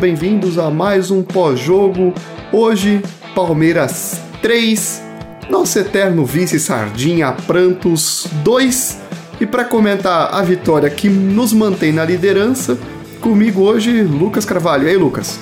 bem-vindos 0.00 0.58
a 0.58 0.70
mais 0.70 1.10
um 1.10 1.22
pós-jogo. 1.22 2.14
Hoje, 2.50 3.02
Palmeiras 3.34 4.18
3, 4.40 5.02
nosso 5.50 5.78
eterno 5.78 6.24
vice 6.24 6.58
Sardinha 6.58 7.32
Prantos 7.32 8.26
2. 8.42 8.98
E 9.42 9.46
para 9.46 9.62
comentar 9.62 10.34
a 10.34 10.40
vitória 10.40 10.88
que 10.88 11.10
nos 11.10 11.52
mantém 11.52 11.92
na 11.92 12.02
liderança, 12.02 12.78
comigo 13.20 13.60
hoje, 13.60 14.02
Lucas 14.02 14.46
Carvalho. 14.46 14.86
E 14.86 14.90
aí, 14.90 14.96
Lucas? 14.96 15.38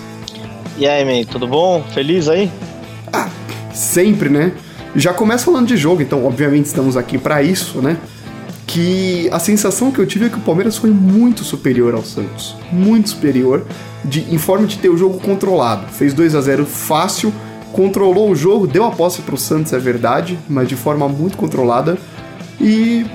E 0.77 0.89
aí, 0.89 1.05
man, 1.05 1.25
tudo 1.31 1.47
bom? 1.47 1.85
Feliz 1.95 2.29
aí? 2.29 2.51
Ah, 3.13 3.29
sempre, 3.73 4.29
né? 4.29 4.51
Já 4.97 5.15
começa 5.15 5.45
falando 5.45 5.69
de 5.69 5.77
jogo, 5.77 6.03
então 6.03 6.27
obviamente 6.27 6.67
estamos 6.67 6.97
aqui 6.97 7.17
para 7.17 7.41
isso, 7.45 7.81
né? 7.81 7.97
que 8.69 9.31
a 9.33 9.39
sensação 9.39 9.91
que 9.91 9.99
eu 9.99 10.07
tive 10.07 10.27
é 10.27 10.29
que 10.29 10.37
o 10.37 10.41
Palmeiras 10.41 10.77
foi 10.77 10.91
muito 10.91 11.43
superior 11.43 11.95
ao 11.95 12.05
Santos. 12.05 12.55
Muito 12.71 13.09
superior, 13.09 13.67
de, 14.05 14.33
em 14.33 14.39
forma 14.39 14.67
de 14.67 14.79
ter 14.79 14.89
o 14.89 14.97
jogo 14.97 15.19
controlado. 15.21 15.87
Fez 15.89 16.15
2 16.15 16.35
a 16.35 16.41
0 16.41 16.67
fácil, 16.67 17.33
controlou 17.73 18.31
o 18.31 18.37
jogo, 18.37 18.67
deu 18.67 18.85
a 18.85 18.91
posse 18.91 19.23
para 19.23 19.35
o 19.35 19.39
Santos, 19.39 19.73
é 19.73 19.79
verdade, 19.79 20.39
mas 20.49 20.69
de 20.69 20.77
forma 20.77 21.09
muito 21.09 21.37
controlada. 21.37 21.99
E 22.61 23.07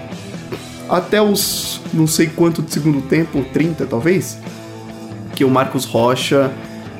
até 0.90 1.22
os 1.22 1.82
não 1.94 2.08
sei 2.08 2.28
quanto 2.28 2.62
de 2.62 2.74
segundo 2.74 3.02
tempo, 3.02 3.44
30 3.54 3.86
talvez, 3.86 4.38
que 5.36 5.44
o 5.44 5.50
Marcos 5.50 5.86
Rocha 5.86 6.52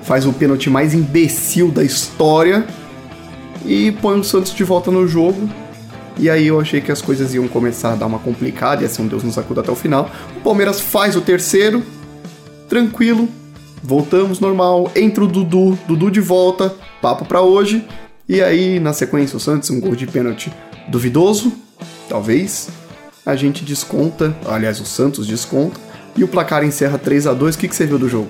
faz 0.04 0.26
o 0.26 0.34
pênalti 0.34 0.70
mais 0.70 0.94
imbecil 0.94 1.72
da 1.72 1.84
história 1.84 2.66
e 3.66 3.92
põe 3.92 4.20
o 4.20 4.24
Santos 4.24 4.54
de 4.54 4.64
volta 4.64 4.92
no 4.92 5.08
jogo 5.08 5.50
e 6.18 6.30
aí 6.30 6.48
eu 6.48 6.60
achei 6.60 6.80
que 6.80 6.92
as 6.92 7.02
coisas 7.02 7.34
iam 7.34 7.48
começar 7.48 7.94
a 7.94 7.96
dar 7.96 8.06
uma 8.06 8.20
complicada, 8.20 8.84
ia 8.84 8.90
ser 8.90 9.02
um 9.02 9.08
Deus 9.08 9.24
nos 9.24 9.38
acuda 9.38 9.62
até 9.62 9.72
o 9.72 9.76
final. 9.76 10.10
O 10.38 10.42
Palmeiras 10.42 10.80
faz 10.80 11.16
o 11.16 11.22
terceiro, 11.22 11.84
tranquilo, 12.70 13.28
voltamos 13.84 14.40
normal, 14.40 14.90
entra 14.96 15.24
o 15.24 15.28
Dudu, 15.28 15.78
Dudu 15.86 16.10
de 16.10 16.22
volta, 16.22 16.74
papo 17.02 17.26
para 17.26 17.42
hoje. 17.42 17.86
E 18.28 18.42
aí, 18.42 18.80
na 18.80 18.94
sequência, 18.94 19.36
o 19.36 19.40
Santos, 19.40 19.70
um 19.70 19.82
gol 19.82 19.96
de 19.96 20.08
pênalti 20.08 20.52
duvidoso, 20.88 21.52
talvez. 22.08 22.70
A 23.26 23.36
gente 23.36 23.64
desconta, 23.64 24.36
aliás, 24.46 24.80
o 24.80 24.86
Santos 24.86 25.28
desconta, 25.28 25.80
e 26.16 26.24
o 26.24 26.28
placar 26.28 26.64
encerra 26.64 26.98
3 26.98 27.28
a 27.28 27.34
2 27.34 27.56
O 27.56 27.60
que, 27.60 27.68
que 27.68 27.76
você 27.76 27.86
viu 27.86 28.00
do 28.00 28.08
jogo? 28.08 28.30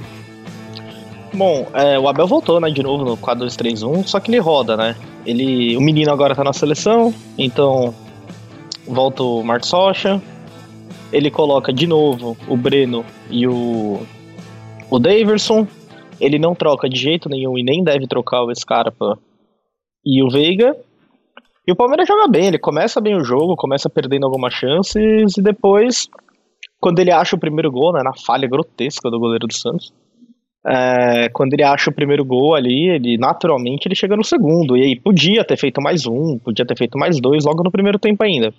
Bom, 1.33 1.67
é, 1.73 1.97
o 1.97 2.07
Abel 2.07 2.27
voltou, 2.27 2.59
né, 2.59 2.69
de 2.69 2.83
novo 2.83 3.03
no 3.03 3.17
4-2-3-1, 3.17 4.05
só 4.05 4.19
que 4.19 4.29
ele 4.29 4.39
roda, 4.39 4.77
né? 4.77 4.95
Ele, 5.25 5.75
o 5.75 5.81
menino 5.81 6.11
agora 6.11 6.35
tá 6.35 6.43
na 6.43 6.53
seleção, 6.53 7.13
então 7.37 7.93
volta 8.87 9.23
o 9.23 9.43
Marcos 9.43 9.71
Rocha. 9.71 10.21
Ele 11.11 11.31
coloca 11.31 11.71
de 11.71 11.87
novo 11.87 12.37
o 12.47 12.57
Breno 12.57 13.05
e 13.29 13.47
o, 13.47 14.01
o 14.93 14.99
Daverson. 14.99 15.67
Ele 16.21 16.37
não 16.37 16.53
troca 16.53 16.87
de 16.87 16.99
jeito 16.99 17.27
nenhum 17.27 17.57
e 17.57 17.63
nem 17.63 17.83
deve 17.83 18.07
trocar 18.07 18.43
o 18.43 18.55
Scarpa 18.55 19.17
e 20.05 20.23
o 20.23 20.29
Veiga. 20.29 20.75
E 21.67 21.71
o 21.71 21.75
Palmeiras 21.75 22.07
joga 22.07 22.27
bem, 22.27 22.47
ele 22.47 22.59
começa 22.59 23.01
bem 23.01 23.15
o 23.15 23.23
jogo, 23.23 23.55
começa 23.55 23.89
perdendo 23.89 24.25
algumas 24.25 24.53
chances 24.53 25.37
e 25.37 25.41
depois, 25.41 26.09
quando 26.79 26.99
ele 26.99 27.11
acha 27.11 27.35
o 27.35 27.39
primeiro 27.39 27.71
gol, 27.71 27.93
né, 27.93 28.01
na 28.03 28.13
falha 28.13 28.47
grotesca 28.47 29.09
do 29.09 29.19
goleiro 29.19 29.47
do 29.47 29.53
Santos, 29.53 29.93
é, 30.67 31.29
quando 31.29 31.53
ele 31.53 31.63
acha 31.63 31.89
o 31.89 31.93
primeiro 31.93 32.23
gol 32.23 32.53
ali, 32.53 32.89
ele 32.89 33.17
naturalmente 33.17 33.87
ele 33.87 33.95
chega 33.95 34.15
no 34.15 34.23
segundo. 34.23 34.77
E 34.77 34.83
aí 34.83 34.95
podia 34.99 35.43
ter 35.43 35.57
feito 35.57 35.81
mais 35.81 36.05
um, 36.05 36.37
podia 36.37 36.65
ter 36.65 36.77
feito 36.77 36.97
mais 36.97 37.19
dois 37.19 37.45
logo 37.45 37.63
no 37.63 37.71
primeiro 37.71 37.97
tempo 37.97 38.23
ainda. 38.23 38.53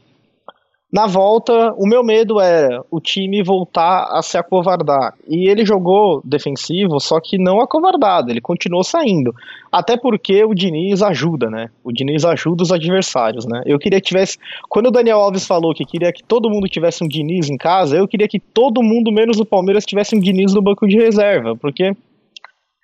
Na 0.94 1.08
volta, 1.08 1.74
o 1.76 1.88
meu 1.88 2.04
medo 2.04 2.38
era 2.38 2.84
o 2.88 3.00
time 3.00 3.42
voltar 3.42 4.06
a 4.12 4.22
se 4.22 4.38
acovardar. 4.38 5.12
E 5.26 5.50
ele 5.50 5.66
jogou 5.66 6.22
defensivo, 6.24 7.00
só 7.00 7.18
que 7.20 7.36
não 7.36 7.60
acovardado, 7.60 8.30
ele 8.30 8.40
continuou 8.40 8.84
saindo. 8.84 9.34
Até 9.72 9.96
porque 9.96 10.44
o 10.44 10.54
Diniz 10.54 11.02
ajuda, 11.02 11.50
né? 11.50 11.68
O 11.82 11.90
Diniz 11.90 12.24
ajuda 12.24 12.62
os 12.62 12.70
adversários, 12.70 13.44
né? 13.44 13.62
Eu 13.66 13.76
queria 13.76 14.00
que 14.00 14.06
tivesse. 14.06 14.38
Quando 14.68 14.86
o 14.86 14.92
Daniel 14.92 15.18
Alves 15.18 15.44
falou 15.44 15.74
que 15.74 15.84
queria 15.84 16.12
que 16.12 16.22
todo 16.22 16.48
mundo 16.48 16.68
tivesse 16.68 17.02
um 17.02 17.08
Diniz 17.08 17.50
em 17.50 17.56
casa, 17.56 17.96
eu 17.96 18.06
queria 18.06 18.28
que 18.28 18.38
todo 18.38 18.80
mundo, 18.80 19.10
menos 19.10 19.40
o 19.40 19.44
Palmeiras, 19.44 19.84
tivesse 19.84 20.14
um 20.14 20.20
Diniz 20.20 20.54
no 20.54 20.62
banco 20.62 20.86
de 20.86 20.96
reserva, 20.96 21.56
porque 21.56 21.90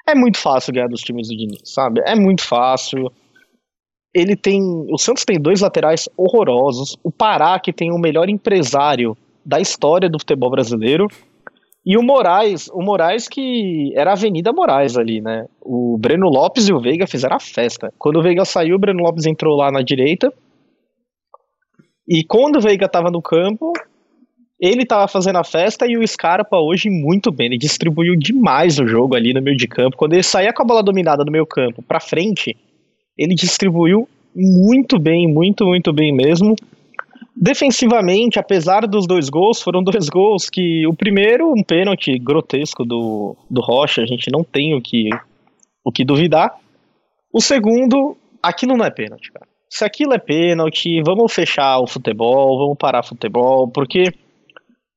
é 0.09 0.17
muito 0.17 0.39
fácil 0.39 0.75
ganhar 0.75 0.89
dos 0.89 1.03
times 1.03 1.29
do 1.29 1.37
Diniz, 1.37 1.61
sabe? 1.63 2.01
É 2.05 2.17
muito 2.17 2.43
fácil 2.43 3.13
ele 4.15 4.37
tem. 4.37 4.61
O 4.91 4.99
Santos 4.99 5.25
tem 5.25 5.41
dois 5.41 5.61
laterais 5.61 6.09
horrorosos. 6.17 6.97
O 7.03 7.11
Pará, 7.11 7.59
que 7.59 7.73
tem 7.73 7.93
o 7.93 7.99
melhor 7.99 8.29
empresário 8.29 9.17
da 9.45 9.61
história 9.61 10.09
do 10.09 10.19
futebol 10.19 10.51
brasileiro. 10.51 11.07
E 11.85 11.97
o 11.97 12.03
Moraes, 12.03 12.69
o 12.69 12.83
Moraes 12.83 13.27
que 13.27 13.93
era 13.97 14.11
a 14.11 14.13
Avenida 14.13 14.53
Moraes 14.53 14.99
ali, 14.99 15.21
né? 15.21 15.47
O 15.63 15.97
Breno 15.99 16.29
Lopes 16.29 16.69
e 16.69 16.73
o 16.73 16.81
Veiga 16.81 17.07
fizeram 17.07 17.37
a 17.37 17.41
festa. 17.41 17.93
Quando 17.99 18.17
o 18.17 18.23
Veiga 18.23 18.45
saiu, 18.45 18.77
o 18.77 18.79
Breno 18.79 19.03
Lopes 19.03 19.25
entrou 19.25 19.57
lá 19.57 19.71
na 19.71 19.81
direita. 19.81 20.31
E 22.07 22.23
quando 22.25 22.57
o 22.57 22.61
Veiga 22.61 22.87
tava 22.87 23.11
no 23.11 23.23
campo, 23.23 23.73
ele 24.61 24.85
tava 24.85 25.09
fazendo 25.09 25.37
a 25.37 25.45
festa 25.45 25.87
e 25.89 25.97
o 25.97 26.07
Scarpa 26.07 26.59
hoje 26.59 26.91
muito 26.91 27.33
bem. 27.33 27.47
Ele 27.47 27.57
distribuiu 27.57 28.15
demais 28.15 28.79
o 28.79 28.87
jogo 28.87 29.15
ali 29.15 29.33
no 29.33 29.41
meio 29.41 29.57
de 29.57 29.67
campo. 29.67 29.97
Quando 29.97 30.13
ele 30.13 30.23
saía 30.23 30.53
com 30.53 30.63
a 30.63 30.67
bola 30.67 30.83
dominada 30.83 31.25
no 31.25 31.33
meio 31.33 31.47
campo 31.47 31.83
pra 31.83 31.99
frente, 31.99 32.55
ele 33.21 33.35
distribuiu 33.35 34.09
muito 34.35 34.99
bem, 34.99 35.29
muito, 35.29 35.67
muito 35.67 35.93
bem 35.93 36.11
mesmo. 36.11 36.57
Defensivamente, 37.37 38.39
apesar 38.39 38.87
dos 38.87 39.07
dois 39.07 39.29
gols, 39.29 39.61
foram 39.61 39.83
dois 39.83 40.09
gols 40.11 40.49
que 40.49 40.87
o 40.87 40.95
primeiro, 40.95 41.53
um 41.53 41.63
pênalti 41.63 42.19
grotesco 42.19 42.83
do, 42.83 43.37
do 43.51 43.61
Rocha, 43.61 44.01
a 44.01 44.07
gente 44.07 44.31
não 44.33 44.43
tem 44.43 44.75
o 44.75 44.81
que, 44.81 45.11
o 45.85 45.93
que 45.93 46.03
duvidar. 46.03 46.57
O 47.31 47.43
segundo, 47.43 48.17
aquilo 48.43 48.75
não 48.75 48.87
é 48.87 48.91
pênalti, 48.91 49.31
cara. 49.31 49.47
Se 49.69 49.85
aquilo 49.85 50.15
é 50.15 50.19
pênalti, 50.19 51.03
vamos 51.05 51.33
fechar 51.33 51.79
o 51.79 51.87
futebol, 51.87 52.59
vamos 52.59 52.79
parar 52.79 53.01
o 53.01 53.07
futebol, 53.07 53.69
porque 53.69 54.13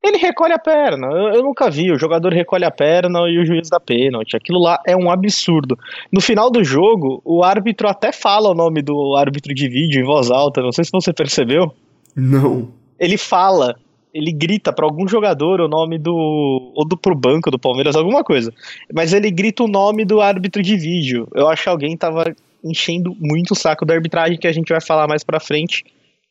ele 0.03 0.17
recolhe 0.17 0.51
a 0.51 0.59
perna. 0.59 1.07
Eu, 1.07 1.35
eu, 1.35 1.43
nunca 1.43 1.69
vi. 1.71 1.89
O 1.91 1.97
jogador 1.97 2.33
recolhe 2.33 2.65
a 2.65 2.71
perna 2.71 3.19
e 3.29 3.39
o 3.39 3.45
juiz 3.45 3.69
dá 3.69 3.79
pênalti. 3.79 4.35
Aquilo 4.35 4.59
lá 4.59 4.77
é 4.85 4.95
um 4.97 5.09
absurdo. 5.09 5.79
No 6.11 6.19
final 6.19 6.51
do 6.51 6.61
jogo, 6.63 7.21
o 7.23 7.41
árbitro 7.41 7.87
até 7.87 8.11
fala 8.11 8.49
o 8.49 8.53
nome 8.53 8.81
do 8.81 9.15
árbitro 9.15 9.53
de 9.53 9.69
vídeo 9.69 10.01
em 10.01 10.05
voz 10.05 10.29
alta. 10.29 10.61
Não 10.61 10.73
sei 10.73 10.83
se 10.83 10.91
você 10.91 11.13
percebeu. 11.13 11.73
Não. 12.13 12.67
Ele 12.99 13.17
fala, 13.17 13.75
ele 14.13 14.33
grita 14.33 14.73
para 14.73 14.85
algum 14.85 15.07
jogador 15.07 15.61
o 15.61 15.69
nome 15.69 15.97
do. 15.97 16.13
ou 16.13 16.85
do 16.85 16.97
pro 16.97 17.15
banco 17.15 17.49
do 17.49 17.57
Palmeiras, 17.57 17.95
alguma 17.95 18.25
coisa. 18.25 18.53
Mas 18.93 19.13
ele 19.13 19.31
grita 19.31 19.63
o 19.63 19.69
nome 19.69 20.03
do 20.03 20.19
árbitro 20.19 20.61
de 20.61 20.75
vídeo. 20.75 21.29
Eu 21.33 21.47
acho 21.47 21.63
que 21.63 21.69
alguém 21.69 21.95
tava 21.95 22.35
enchendo 22.61 23.15
muito 23.19 23.51
o 23.51 23.55
saco 23.55 23.85
da 23.85 23.93
arbitragem 23.93 24.37
que 24.37 24.47
a 24.47 24.53
gente 24.53 24.69
vai 24.69 24.81
falar 24.81 25.07
mais 25.07 25.23
pra 25.23 25.39
frente 25.39 25.85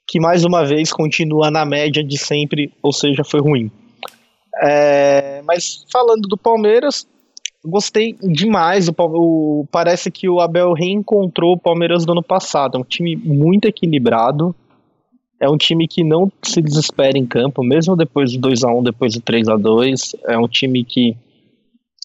que 0.06 0.20
mais 0.20 0.44
uma 0.44 0.64
vez 0.64 0.92
continua 0.92 1.50
na 1.50 1.64
média 1.64 2.02
de 2.02 2.18
sempre, 2.18 2.72
ou 2.82 2.92
seja, 2.92 3.24
foi 3.24 3.40
ruim. 3.40 3.70
É, 4.62 5.42
mas 5.42 5.86
falando 5.90 6.28
do 6.28 6.36
Palmeiras, 6.36 7.06
gostei 7.64 8.16
demais. 8.22 8.88
O, 8.88 9.66
parece 9.70 10.10
que 10.10 10.28
o 10.28 10.40
Abel 10.40 10.72
reencontrou 10.72 11.54
o 11.54 11.58
Palmeiras 11.58 12.04
do 12.04 12.12
ano 12.12 12.22
passado. 12.22 12.76
É 12.76 12.80
um 12.80 12.84
time 12.84 13.16
muito 13.16 13.66
equilibrado. 13.66 14.54
É 15.40 15.48
um 15.48 15.56
time 15.56 15.88
que 15.88 16.04
não 16.04 16.30
se 16.42 16.62
desespera 16.62 17.18
em 17.18 17.26
campo, 17.26 17.64
mesmo 17.64 17.96
depois 17.96 18.32
do 18.32 18.38
2 18.38 18.62
a 18.62 18.68
1 18.68 18.82
depois 18.84 19.14
do 19.14 19.20
3 19.20 19.48
a 19.48 19.56
2 19.56 20.14
É 20.28 20.38
um 20.38 20.46
time 20.46 20.84
que 20.84 21.16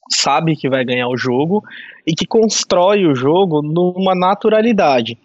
sabe 0.10 0.56
que 0.56 0.68
vai 0.68 0.84
ganhar 0.84 1.08
o 1.08 1.18
jogo 1.18 1.64
e 2.06 2.16
que 2.16 2.26
constrói 2.26 3.06
o 3.06 3.14
jogo 3.14 3.62
numa 3.62 4.16
naturalidade. 4.16 5.20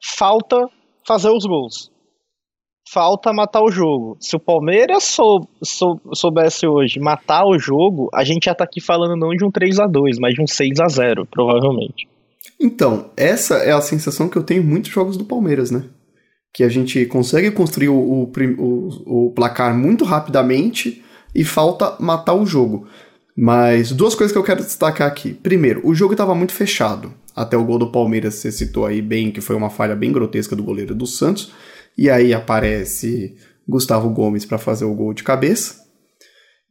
Falta 0.00 0.66
fazer 1.06 1.28
os 1.28 1.44
gols 1.44 1.90
falta 2.92 3.32
matar 3.32 3.62
o 3.62 3.70
jogo. 3.70 4.16
Se 4.20 4.36
o 4.36 4.40
Palmeiras 4.40 5.04
sou, 5.04 5.48
sou, 5.62 6.00
soubesse 6.14 6.66
hoje 6.66 6.98
matar 6.98 7.44
o 7.44 7.58
jogo, 7.58 8.08
a 8.14 8.24
gente 8.24 8.44
já 8.44 8.54
tá 8.54 8.64
aqui 8.64 8.80
falando 8.80 9.16
não 9.16 9.30
de 9.30 9.44
um 9.44 9.50
3 9.50 9.78
a 9.80 9.86
2 9.86 10.18
mas 10.18 10.34
de 10.34 10.42
um 10.42 10.46
6 10.46 10.80
a 10.80 10.88
0 10.88 11.26
provavelmente. 11.26 12.08
Então, 12.60 13.10
essa 13.16 13.56
é 13.56 13.72
a 13.72 13.80
sensação 13.80 14.28
que 14.28 14.36
eu 14.36 14.42
tenho 14.42 14.62
em 14.62 14.66
muitos 14.66 14.90
jogos 14.90 15.16
do 15.16 15.24
Palmeiras, 15.24 15.70
né? 15.70 15.84
Que 16.52 16.64
a 16.64 16.68
gente 16.68 17.04
consegue 17.06 17.50
construir 17.50 17.88
o, 17.88 17.94
o, 17.94 18.32
o, 18.58 19.26
o 19.26 19.30
placar 19.32 19.76
muito 19.76 20.04
rapidamente 20.04 21.04
e 21.34 21.44
falta 21.44 21.96
matar 22.00 22.34
o 22.34 22.46
jogo. 22.46 22.88
Mas 23.36 23.92
duas 23.92 24.16
coisas 24.16 24.32
que 24.32 24.38
eu 24.38 24.42
quero 24.42 24.64
destacar 24.64 25.06
aqui. 25.06 25.32
Primeiro, 25.32 25.80
o 25.84 25.94
jogo 25.94 26.14
estava 26.14 26.34
muito 26.34 26.52
fechado. 26.52 27.12
Até 27.36 27.56
o 27.56 27.64
gol 27.64 27.78
do 27.78 27.92
Palmeiras, 27.92 28.34
você 28.34 28.50
citou 28.50 28.84
aí 28.84 29.00
bem 29.00 29.30
que 29.30 29.40
foi 29.40 29.54
uma 29.54 29.70
falha 29.70 29.94
bem 29.94 30.10
grotesca 30.10 30.56
do 30.56 30.64
goleiro 30.64 30.92
do 30.92 31.06
Santos. 31.06 31.52
E 31.98 32.08
aí 32.08 32.32
aparece 32.32 33.34
Gustavo 33.68 34.08
Gomes 34.10 34.44
para 34.44 34.56
fazer 34.56 34.84
o 34.84 34.94
gol 34.94 35.12
de 35.12 35.24
cabeça. 35.24 35.74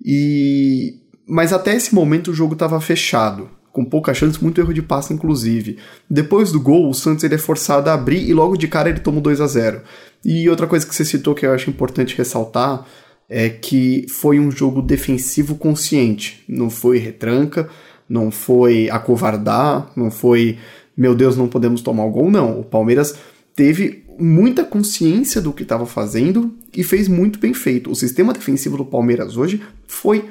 E 0.04 1.02
mas 1.28 1.52
até 1.52 1.76
esse 1.76 1.94
momento 1.94 2.32
o 2.32 2.34
jogo 2.34 2.54
estava 2.54 2.80
fechado, 2.80 3.50
com 3.74 3.84
pouca 3.84 4.14
chance, 4.14 4.42
muito 4.42 4.62
erro 4.62 4.74
de 4.74 4.82
passe 4.82 5.14
inclusive. 5.14 5.78
Depois 6.10 6.54
do 6.54 6.62
gol, 6.62 6.90
o 6.90 6.94
Santos 6.94 7.26
ele 7.26 7.36
é 7.36 7.38
forçado 7.38 7.90
a 7.90 7.94
abrir 7.94 8.26
e 8.26 8.34
logo 8.34 8.56
de 8.56 8.70
cara 8.70 8.90
ele 8.90 9.02
toma 9.02 9.20
2 9.20 9.42
a 9.42 9.48
0. 9.48 9.82
E 10.24 10.50
outra 10.50 10.66
coisa 10.66 10.88
que 10.88 10.96
você 10.96 11.04
citou 11.04 11.36
que 11.36 11.46
eu 11.46 11.52
acho 11.52 11.70
importante 11.70 12.18
ressaltar 12.18 12.86
é 13.30 13.50
que 13.50 14.06
foi 14.10 14.40
um 14.40 14.50
jogo 14.50 14.82
defensivo 14.82 15.56
consciente. 15.56 16.46
Não 16.48 16.70
foi 16.70 16.98
retranca, 16.98 17.70
não 18.08 18.32
foi 18.32 18.90
acovardar, 18.90 19.92
não 19.94 20.10
foi, 20.10 20.58
meu 20.96 21.14
Deus, 21.14 21.36
não 21.36 21.50
podemos 21.50 21.82
tomar 21.82 22.06
o 22.06 22.12
gol, 22.12 22.32
não. 22.32 22.62
O 22.62 22.64
Palmeiras 22.64 23.18
teve 23.54 24.07
muita 24.20 24.64
consciência 24.64 25.42
do 25.42 25.54
que 25.54 25.64
estava 25.64 25.86
fazendo 25.86 26.54
e 26.76 26.84
fez 26.84 27.08
muito 27.08 27.40
bem 27.40 27.54
feito. 27.54 27.92
O 27.92 27.96
sistema 27.96 28.34
defensivo 28.34 28.78
do 28.78 28.86
Palmeiras 28.86 29.38
hoje 29.38 29.62
foi 29.88 30.26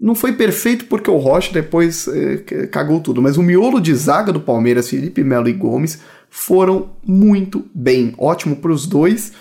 não 0.00 0.14
foi 0.14 0.32
perfeito 0.32 0.86
porque 0.86 1.10
o 1.10 1.18
Rocha 1.18 1.52
depois 1.52 2.08
é, 2.08 2.38
cagou 2.68 3.00
tudo, 3.00 3.20
mas 3.20 3.36
o 3.36 3.42
miolo 3.42 3.78
de 3.78 3.94
zaga 3.94 4.32
do 4.32 4.40
Palmeiras, 4.40 4.88
Felipe 4.88 5.22
Melo 5.22 5.46
e 5.46 5.52
Gomes, 5.52 6.00
foram 6.30 6.92
muito 7.06 7.66
bem. 7.74 8.14
Ótimo 8.16 8.56
para 8.56 8.72
os 8.72 8.86
dois. 8.86 9.32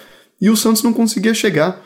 E 0.42 0.50
o 0.50 0.58
Santos 0.58 0.84
não 0.84 0.92
conseguia 0.92 1.34
chegar. 1.34 1.82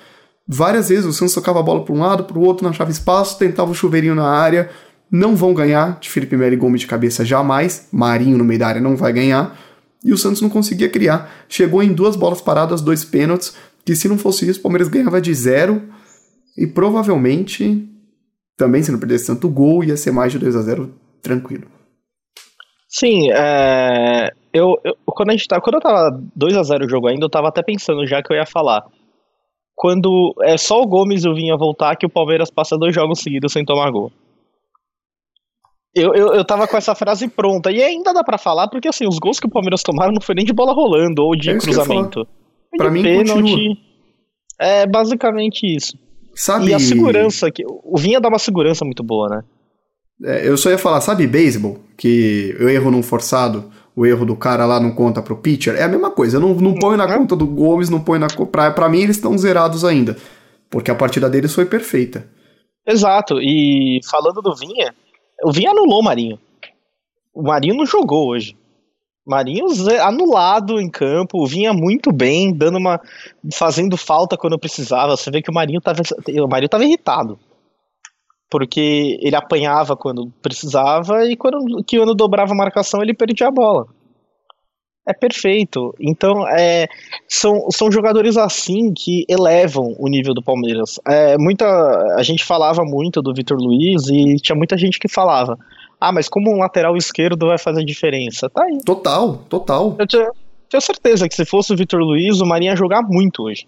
Várias 0.47 0.89
vezes 0.89 1.05
o 1.05 1.13
Santos 1.13 1.35
tocava 1.35 1.59
a 1.59 1.63
bola 1.63 1.85
para 1.85 1.94
um 1.94 2.00
lado, 2.00 2.23
para 2.23 2.38
o 2.38 2.41
outro, 2.41 2.63
não 2.63 2.71
achava 2.71 2.89
espaço, 2.89 3.38
tentava 3.38 3.69
o 3.69 3.75
chuveirinho 3.75 4.15
na 4.15 4.27
área. 4.27 4.69
Não 5.11 5.35
vão 5.35 5.53
ganhar 5.53 6.00
de 6.00 6.09
Felipe 6.09 6.35
Melo 6.35 6.53
e 6.53 6.57
Gomes 6.57 6.81
de 6.81 6.88
cabeça 6.88 7.23
jamais. 7.23 7.88
Marinho 7.91 8.39
no 8.39 8.44
meio 8.44 8.59
da 8.59 8.67
área 8.67 8.81
não 8.81 8.95
vai 8.95 9.13
ganhar. 9.13 9.55
E 10.03 10.11
o 10.11 10.17
Santos 10.17 10.41
não 10.41 10.50
conseguia 10.50 10.89
criar. 10.89 11.45
Chegou 11.47 11.81
em 11.81 11.94
duas 11.94 12.15
bolas 12.15 12.41
paradas, 12.41 12.81
dois 12.81 13.05
pênaltis, 13.05 13.55
que 13.85 13.95
se 13.95 14.07
não 14.07 14.17
fosse 14.17 14.50
isso, 14.50 14.59
o 14.59 14.63
Palmeiras 14.63 14.88
ganhava 14.88 15.21
de 15.21 15.33
zero. 15.33 15.81
E 16.57 16.67
provavelmente 16.67 17.89
também, 18.57 18.83
se 18.83 18.91
não 18.91 19.00
perdesse 19.00 19.27
tanto 19.27 19.50
gol, 19.50 19.83
ia 19.83 19.97
ser 19.97 20.11
mais 20.11 20.31
de 20.31 20.39
2 20.39 20.55
a 20.55 20.61
0 20.61 20.94
tranquilo. 21.21 21.67
Sim, 22.88 23.31
é... 23.31 24.29
eu, 24.53 24.75
eu, 24.83 24.94
quando, 25.07 25.29
a 25.29 25.31
gente 25.31 25.47
tá, 25.47 25.59
quando 25.59 25.75
eu 25.75 25.81
tava 25.81 26.21
2 26.35 26.55
a 26.55 26.63
0 26.63 26.85
o 26.85 26.89
jogo 26.89 27.07
ainda, 27.07 27.25
eu 27.25 27.29
tava 27.29 27.47
até 27.47 27.63
pensando 27.63 28.05
já 28.05 28.21
que 28.21 28.31
eu 28.31 28.38
ia 28.38 28.45
falar. 28.45 28.83
Quando 29.75 30.35
é 30.44 30.55
só 30.55 30.79
o 30.79 30.88
Gomes 30.88 31.23
e 31.23 31.29
o 31.29 31.33
Vinha 31.33 31.57
voltar, 31.57 31.95
que 31.95 32.05
o 32.05 32.09
Palmeiras 32.09 32.51
passa 32.51 32.77
dois 32.77 32.94
jogos 32.94 33.19
seguidos 33.19 33.51
sem 33.51 33.65
tomar 33.65 33.89
gol. 33.89 34.11
Eu, 35.95 36.13
eu, 36.16 36.34
eu 36.34 36.44
tava 36.44 36.68
com 36.68 36.75
essa 36.75 36.95
frase 36.95 37.28
pronta. 37.28 37.72
E 37.72 37.81
ainda 37.81 38.13
dá 38.13 38.24
para 38.24 38.38
falar, 38.38 38.68
porque 38.68 38.88
assim, 38.88 39.07
os 39.07 39.19
gols 39.19 39.40
que 39.40 39.45
o 39.45 39.51
Palmeiras 39.51 39.84
tomaram 39.84 40.12
não 40.12 40.22
foi 40.22 40.36
nem 40.36 40.45
de 40.45 40.54
bola 40.54 40.74
rolando 40.74 41.24
ou 41.24 41.36
de 41.36 41.51
é 41.51 41.57
cruzamento. 41.57 42.28
Para 42.75 42.90
mim, 42.90 43.04
pênalti. 43.04 43.34
Continua. 43.34 43.78
É 44.60 44.88
basicamente 44.88 45.63
isso. 45.63 45.98
Sabe... 46.36 46.68
E 46.68 46.74
a 46.74 46.80
segurança, 46.80 47.51
que 47.51 47.63
o 47.68 47.98
Vinha 47.98 48.19
dá 48.19 48.30
uma 48.30 48.40
segurança 48.40 48.84
muito 48.84 49.04
boa, 49.04 49.30
né? 49.30 49.44
É, 50.24 50.48
eu 50.48 50.57
só 50.57 50.69
ia 50.69 50.78
falar, 50.78 51.01
sabe 51.01 51.28
beisebol? 51.28 51.80
Que 51.98 52.56
eu 52.60 52.69
erro 52.69 52.89
num 52.89 53.04
forçado, 53.04 53.72
o 53.96 54.06
erro 54.06 54.25
do 54.25 54.36
cara 54.36 54.66
lá 54.66 54.80
não 54.80 54.92
conta 54.92 55.22
pro 55.22 55.38
pitcher. 55.38 55.75
É 55.75 55.84
a 55.84 55.88
mesma 55.88 56.10
coisa, 56.10 56.38
eu 56.38 56.42
não, 56.42 56.56
não 56.56 56.74
ponho 56.75 56.98
na 56.98 57.06
é. 57.06 57.18
conta 57.18 57.36
do 57.36 57.46
Gomes, 57.46 57.89
não 57.89 58.00
ponho 58.00 58.22
na 58.22 58.28
pra, 58.51 58.72
pra 58.72 58.89
mim 58.89 59.01
eles 59.01 59.18
estão 59.18 59.38
zerados 59.38 59.86
ainda. 59.86 60.18
Porque 60.69 60.89
a 60.89 60.96
partida 60.96 61.30
deles 61.30 61.54
foi 61.54 61.66
perfeita. 61.66 62.28
Exato, 62.86 63.39
e 63.39 64.00
falando 64.10 64.42
do 64.42 64.56
Vinha, 64.56 64.94
o 65.44 65.51
Vinha 65.51 65.71
anulou 65.71 66.00
o 66.00 66.03
Marinho. 66.03 66.39
O 67.33 67.41
Marinho 67.41 67.75
não 67.75 67.85
jogou 67.85 68.27
hoje. 68.30 68.56
Marinho 69.25 69.68
anulado 70.01 70.81
em 70.81 70.89
campo, 70.89 71.45
vinha 71.45 71.71
muito 71.74 72.12
bem, 72.12 72.53
dando 72.53 72.77
uma. 72.77 73.00
fazendo 73.53 73.95
falta 73.95 74.38
quando 74.38 74.59
precisava. 74.59 75.15
Você 75.15 75.31
vê 75.31 75.41
que 75.41 75.50
o 75.50 75.53
Marinho 75.53 75.80
tava. 75.80 76.01
O 76.44 76.47
Marinho 76.47 76.69
tava 76.69 76.83
irritado. 76.83 77.39
Porque 78.50 79.18
ele 79.21 79.35
apanhava 79.35 79.95
quando 79.95 80.31
precisava 80.41 81.25
e 81.25 81.36
quando 81.36 82.13
dobrava 82.15 82.51
a 82.51 82.56
marcação 82.56 83.01
ele 83.01 83.13
perdia 83.13 83.47
a 83.47 83.51
bola. 83.51 83.88
É 85.05 85.13
perfeito. 85.13 85.94
Então, 86.00 86.47
é, 86.47 86.88
são, 87.27 87.69
são 87.71 87.91
jogadores 87.91 88.38
assim 88.38 88.94
que 88.94 89.25
elevam 89.27 89.95
o 90.00 90.07
nível 90.07 90.33
do 90.33 90.41
Palmeiras. 90.41 91.00
É, 91.05 91.38
muita, 91.38 91.65
a 92.17 92.23
gente 92.23 92.45
falava 92.45 92.83
muito 92.85 93.21
do 93.21 93.33
Vitor 93.33 93.57
Luiz 93.57 94.07
e 94.07 94.35
tinha 94.38 94.55
muita 94.55 94.77
gente 94.77 94.97
que 94.97 95.09
falava 95.09 95.57
ah, 96.03 96.11
mas 96.11 96.27
como 96.27 96.53
um 96.53 96.57
lateral 96.57 96.97
esquerdo 96.97 97.47
vai 97.47 97.57
fazer 97.57 97.85
diferença? 97.85 98.50
Tá 98.50 98.63
aí. 98.63 98.77
Total, 98.83 99.38
total. 99.47 99.95
Eu 99.97 100.05
tinha, 100.05 100.29
tenho 100.69 100.81
certeza 100.81 101.29
que 101.29 101.35
se 101.35 101.45
fosse 101.45 101.71
o 101.71 101.77
Vitor 101.77 102.01
Luiz, 102.01 102.41
o 102.41 102.45
Marinho 102.45 102.71
ia 102.71 102.75
jogar 102.75 103.01
muito 103.01 103.44
hoje. 103.44 103.65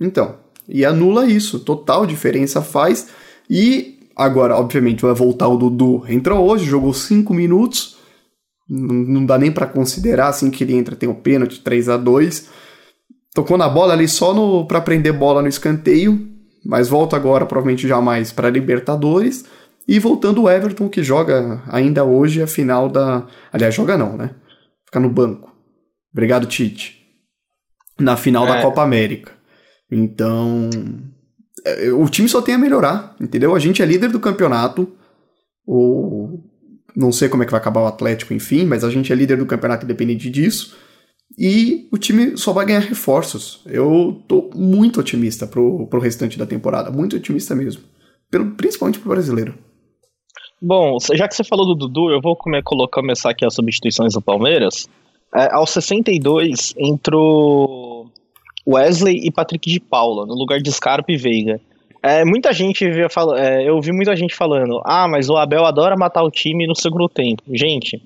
Então, 0.00 0.34
e 0.68 0.84
anula 0.84 1.26
isso. 1.26 1.60
Total 1.60 2.04
diferença 2.04 2.60
faz. 2.60 3.08
E 3.48 4.00
agora, 4.16 4.56
obviamente, 4.56 5.02
vai 5.02 5.14
voltar 5.14 5.46
o 5.46 5.56
Dudu. 5.56 6.02
Entrou 6.08 6.44
hoje, 6.50 6.64
jogou 6.64 6.92
5 6.92 7.32
minutos. 7.32 7.97
Não, 8.68 8.94
não 8.94 9.26
dá 9.26 9.38
nem 9.38 9.50
para 9.50 9.66
considerar 9.66 10.28
assim 10.28 10.50
que 10.50 10.62
ele 10.62 10.74
entra, 10.74 10.94
tem 10.94 11.08
o 11.08 11.14
pênalti 11.14 11.60
3 11.60 11.88
a 11.88 11.96
2 11.96 12.48
Tocou 13.38 13.56
na 13.56 13.68
bola 13.68 13.92
ali 13.92 14.08
só 14.08 14.34
no 14.34 14.66
para 14.66 14.80
prender 14.80 15.12
bola 15.12 15.40
no 15.40 15.46
escanteio, 15.48 16.28
mas 16.64 16.88
volta 16.88 17.14
agora 17.14 17.46
provavelmente 17.46 17.86
jamais 17.86 18.32
para 18.32 18.50
Libertadores. 18.50 19.44
E 19.86 19.98
voltando 20.00 20.42
o 20.42 20.50
Everton, 20.50 20.88
que 20.88 21.04
joga 21.04 21.62
ainda 21.68 22.02
hoje 22.04 22.42
a 22.42 22.48
final 22.48 22.88
da. 22.88 23.26
Aliás, 23.52 23.74
joga 23.74 23.96
não, 23.96 24.16
né? 24.16 24.34
Fica 24.84 24.98
no 24.98 25.08
banco. 25.08 25.54
Obrigado, 26.12 26.46
Tite. 26.48 26.98
Na 27.98 28.16
final 28.16 28.44
é. 28.46 28.48
da 28.48 28.62
Copa 28.62 28.82
América. 28.82 29.32
Então. 29.90 30.68
É, 31.64 31.92
o 31.92 32.08
time 32.08 32.28
só 32.28 32.42
tem 32.42 32.56
a 32.56 32.58
melhorar, 32.58 33.14
entendeu? 33.20 33.54
A 33.54 33.58
gente 33.58 33.82
é 33.82 33.86
líder 33.86 34.10
do 34.10 34.18
campeonato. 34.18 34.92
Ou. 35.64 36.44
Não 36.98 37.12
sei 37.12 37.28
como 37.28 37.44
é 37.44 37.46
que 37.46 37.52
vai 37.52 37.60
acabar 37.60 37.82
o 37.82 37.86
Atlético, 37.86 38.34
enfim, 38.34 38.64
mas 38.64 38.82
a 38.82 38.90
gente 38.90 39.12
é 39.12 39.14
líder 39.14 39.38
do 39.38 39.46
campeonato 39.46 39.84
independente 39.84 40.28
disso. 40.28 40.76
E 41.38 41.88
o 41.92 41.96
time 41.96 42.36
só 42.36 42.52
vai 42.52 42.66
ganhar 42.66 42.80
reforços. 42.80 43.62
Eu 43.66 44.20
tô 44.26 44.50
muito 44.52 44.98
otimista 44.98 45.46
pro, 45.46 45.86
pro 45.86 46.00
restante 46.00 46.36
da 46.36 46.44
temporada. 46.44 46.90
Muito 46.90 47.14
otimista 47.14 47.54
mesmo. 47.54 47.82
Pelo, 48.28 48.50
principalmente 48.56 48.98
pro 48.98 49.10
brasileiro. 49.10 49.56
Bom, 50.60 50.96
já 51.14 51.28
que 51.28 51.36
você 51.36 51.44
falou 51.44 51.66
do 51.66 51.76
Dudu, 51.76 52.10
eu 52.10 52.20
vou 52.20 52.36
colocar, 52.36 53.00
começar 53.00 53.30
aqui 53.30 53.44
as 53.46 53.54
substituições 53.54 54.14
do 54.14 54.20
Palmeiras. 54.20 54.88
É, 55.32 55.54
aos 55.54 55.70
62 55.70 56.74
entrou 56.76 58.10
Wesley 58.66 59.20
e 59.24 59.30
Patrick 59.30 59.70
de 59.70 59.78
Paula, 59.78 60.26
no 60.26 60.34
lugar 60.34 60.58
de 60.60 60.72
Scarpa 60.72 61.12
e 61.12 61.16
Veiga. 61.16 61.60
É, 62.02 62.24
muita 62.24 62.52
gente 62.52 62.88
via 62.90 63.08
fala, 63.08 63.40
é, 63.40 63.68
eu 63.68 63.74
ouvi 63.74 63.92
muita 63.92 64.14
gente 64.16 64.34
falando: 64.34 64.80
ah, 64.84 65.08
mas 65.08 65.28
o 65.28 65.36
Abel 65.36 65.64
adora 65.64 65.96
matar 65.96 66.22
o 66.22 66.30
time 66.30 66.66
no 66.66 66.76
segundo 66.76 67.08
tempo. 67.08 67.42
Gente, 67.52 68.00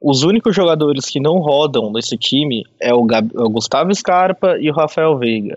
os 0.00 0.22
únicos 0.22 0.54
jogadores 0.54 1.06
que 1.06 1.20
não 1.20 1.38
rodam 1.38 1.92
nesse 1.92 2.16
time 2.16 2.64
é 2.80 2.94
o, 2.94 3.04
Gab, 3.04 3.30
é 3.34 3.40
o 3.40 3.50
Gustavo 3.50 3.94
Scarpa 3.94 4.56
e 4.58 4.70
o 4.70 4.74
Rafael 4.74 5.18
Veiga 5.18 5.54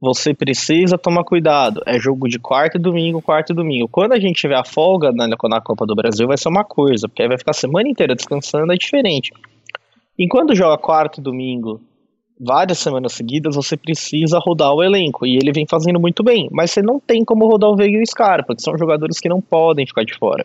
você 0.00 0.34
precisa 0.34 0.98
tomar 0.98 1.24
cuidado. 1.24 1.82
É 1.86 1.98
jogo 1.98 2.28
de 2.28 2.38
quarto 2.38 2.76
e 2.76 2.80
domingo, 2.80 3.22
quarto 3.22 3.52
e 3.52 3.56
domingo. 3.56 3.88
Quando 3.88 4.12
a 4.12 4.18
gente 4.18 4.40
tiver 4.40 4.56
a 4.56 4.64
folga 4.64 5.10
na, 5.10 5.26
na 5.26 5.60
Copa 5.60 5.86
do 5.86 5.94
Brasil, 5.94 6.26
vai 6.26 6.36
ser 6.36 6.48
uma 6.48 6.64
coisa, 6.64 7.08
porque 7.08 7.22
aí 7.22 7.28
vai 7.28 7.38
ficar 7.38 7.52
a 7.52 7.54
semana 7.54 7.88
inteira 7.88 8.14
descansando, 8.14 8.72
é 8.72 8.76
diferente. 8.76 9.32
Enquanto 10.18 10.54
joga 10.54 10.78
quarto 10.78 11.20
e 11.20 11.22
domingo, 11.22 11.80
várias 12.38 12.78
semanas 12.78 13.12
seguidas, 13.12 13.56
você 13.56 13.76
precisa 13.76 14.38
rodar 14.38 14.72
o 14.72 14.82
elenco. 14.82 15.26
E 15.26 15.36
ele 15.36 15.52
vem 15.52 15.66
fazendo 15.68 16.00
muito 16.00 16.22
bem. 16.22 16.48
Mas 16.52 16.70
você 16.70 16.82
não 16.82 17.00
tem 17.00 17.24
como 17.24 17.46
rodar 17.46 17.70
o 17.70 17.76
Veiga 17.76 17.98
e 17.98 18.02
o 18.02 18.06
Scarpa, 18.06 18.54
que 18.54 18.62
são 18.62 18.76
jogadores 18.76 19.18
que 19.18 19.28
não 19.28 19.40
podem 19.40 19.86
ficar 19.86 20.04
de 20.04 20.16
fora. 20.18 20.44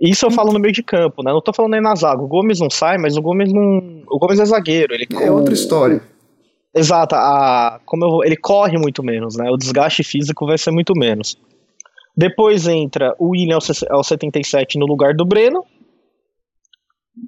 Isso 0.00 0.26
eu 0.26 0.30
falo 0.30 0.52
no 0.52 0.58
meio 0.58 0.74
de 0.74 0.82
campo, 0.82 1.22
né? 1.22 1.32
Não 1.32 1.40
tô 1.40 1.52
falando 1.52 1.74
aí 1.74 1.80
na 1.80 1.94
zaga. 1.94 2.22
O 2.22 2.28
Gomes 2.28 2.60
não 2.60 2.68
sai, 2.68 2.98
mas 2.98 3.16
o 3.16 3.22
Gomes 3.22 3.52
não. 3.52 4.02
O 4.10 4.18
Gomes 4.18 4.38
é 4.38 4.44
zagueiro. 4.44 4.92
Ele... 4.92 5.06
É 5.18 5.30
outra 5.30 5.54
história. 5.54 6.02
Exato, 6.74 7.14
a, 7.14 7.80
como 7.86 8.04
eu, 8.04 8.22
ele 8.22 8.36
corre 8.36 8.76
muito 8.76 9.02
menos, 9.02 9.34
né? 9.34 9.50
O 9.50 9.56
desgaste 9.56 10.04
físico 10.04 10.46
vai 10.46 10.58
ser 10.58 10.70
muito 10.70 10.92
menos. 10.94 11.38
Depois 12.14 12.66
entra 12.66 13.14
o 13.18 13.30
William 13.30 13.58
ao 13.88 14.04
77 14.04 14.78
no 14.78 14.84
lugar 14.84 15.14
do 15.14 15.24
Breno. 15.24 15.64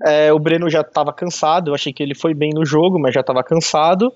É, 0.06 0.32
o 0.32 0.38
Breno 0.38 0.68
já 0.68 0.80
estava 0.80 1.12
cansado, 1.12 1.70
eu 1.70 1.74
achei 1.74 1.92
que 1.92 2.02
ele 2.02 2.14
foi 2.14 2.34
bem 2.34 2.50
no 2.54 2.64
jogo, 2.64 2.98
mas 2.98 3.14
já 3.14 3.20
estava 3.20 3.42
cansado. 3.42 4.12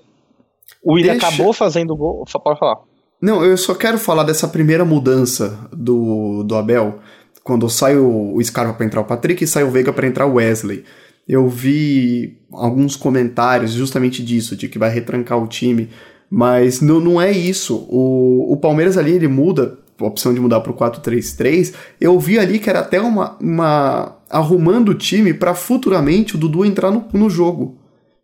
O 0.83 0.93
William 0.93 1.13
Deixa... 1.13 1.27
acabou 1.27 1.53
fazendo 1.53 1.95
gol. 1.95 2.25
Pode 2.43 2.59
falar. 2.59 2.79
Não, 3.21 3.43
eu 3.43 3.57
só 3.57 3.73
quero 3.73 3.97
falar 3.97 4.23
dessa 4.23 4.47
primeira 4.47 4.83
mudança 4.83 5.57
do, 5.71 6.43
do 6.43 6.55
Abel, 6.55 6.99
quando 7.43 7.69
sai 7.69 7.97
o, 7.97 8.35
o 8.35 8.43
Scarpa 8.43 8.73
para 8.73 8.85
entrar 8.85 9.01
o 9.01 9.05
Patrick 9.05 9.43
e 9.43 9.47
sai 9.47 9.63
o 9.63 9.71
Veiga 9.71 9.93
para 9.93 10.07
entrar 10.07 10.25
o 10.25 10.35
Wesley 10.35 10.83
eu 11.27 11.47
vi 11.47 12.37
alguns 12.51 12.95
comentários 12.95 13.71
justamente 13.71 14.23
disso, 14.23 14.55
de 14.55 14.67
que 14.67 14.77
vai 14.77 14.89
retrancar 14.89 15.41
o 15.41 15.47
time, 15.47 15.89
mas 16.29 16.81
não, 16.81 16.99
não 16.99 17.21
é 17.21 17.31
isso. 17.31 17.87
O, 17.89 18.53
o 18.53 18.57
Palmeiras 18.57 18.97
ali 18.97 19.13
ele 19.13 19.27
muda, 19.27 19.77
opção 19.99 20.33
de 20.33 20.39
mudar 20.39 20.61
para 20.61 20.71
o 20.71 20.75
4-3-3. 20.75 21.73
Eu 21.99 22.19
vi 22.19 22.39
ali 22.39 22.59
que 22.59 22.69
era 22.69 22.79
até 22.79 22.99
uma, 22.99 23.37
uma 23.39 24.17
arrumando 24.29 24.89
o 24.89 24.95
time 24.95 25.33
para 25.33 25.53
futuramente 25.53 26.35
o 26.35 26.37
Dudu 26.37 26.65
entrar 26.65 26.91
no, 26.91 27.05
no 27.13 27.29
jogo. 27.29 27.77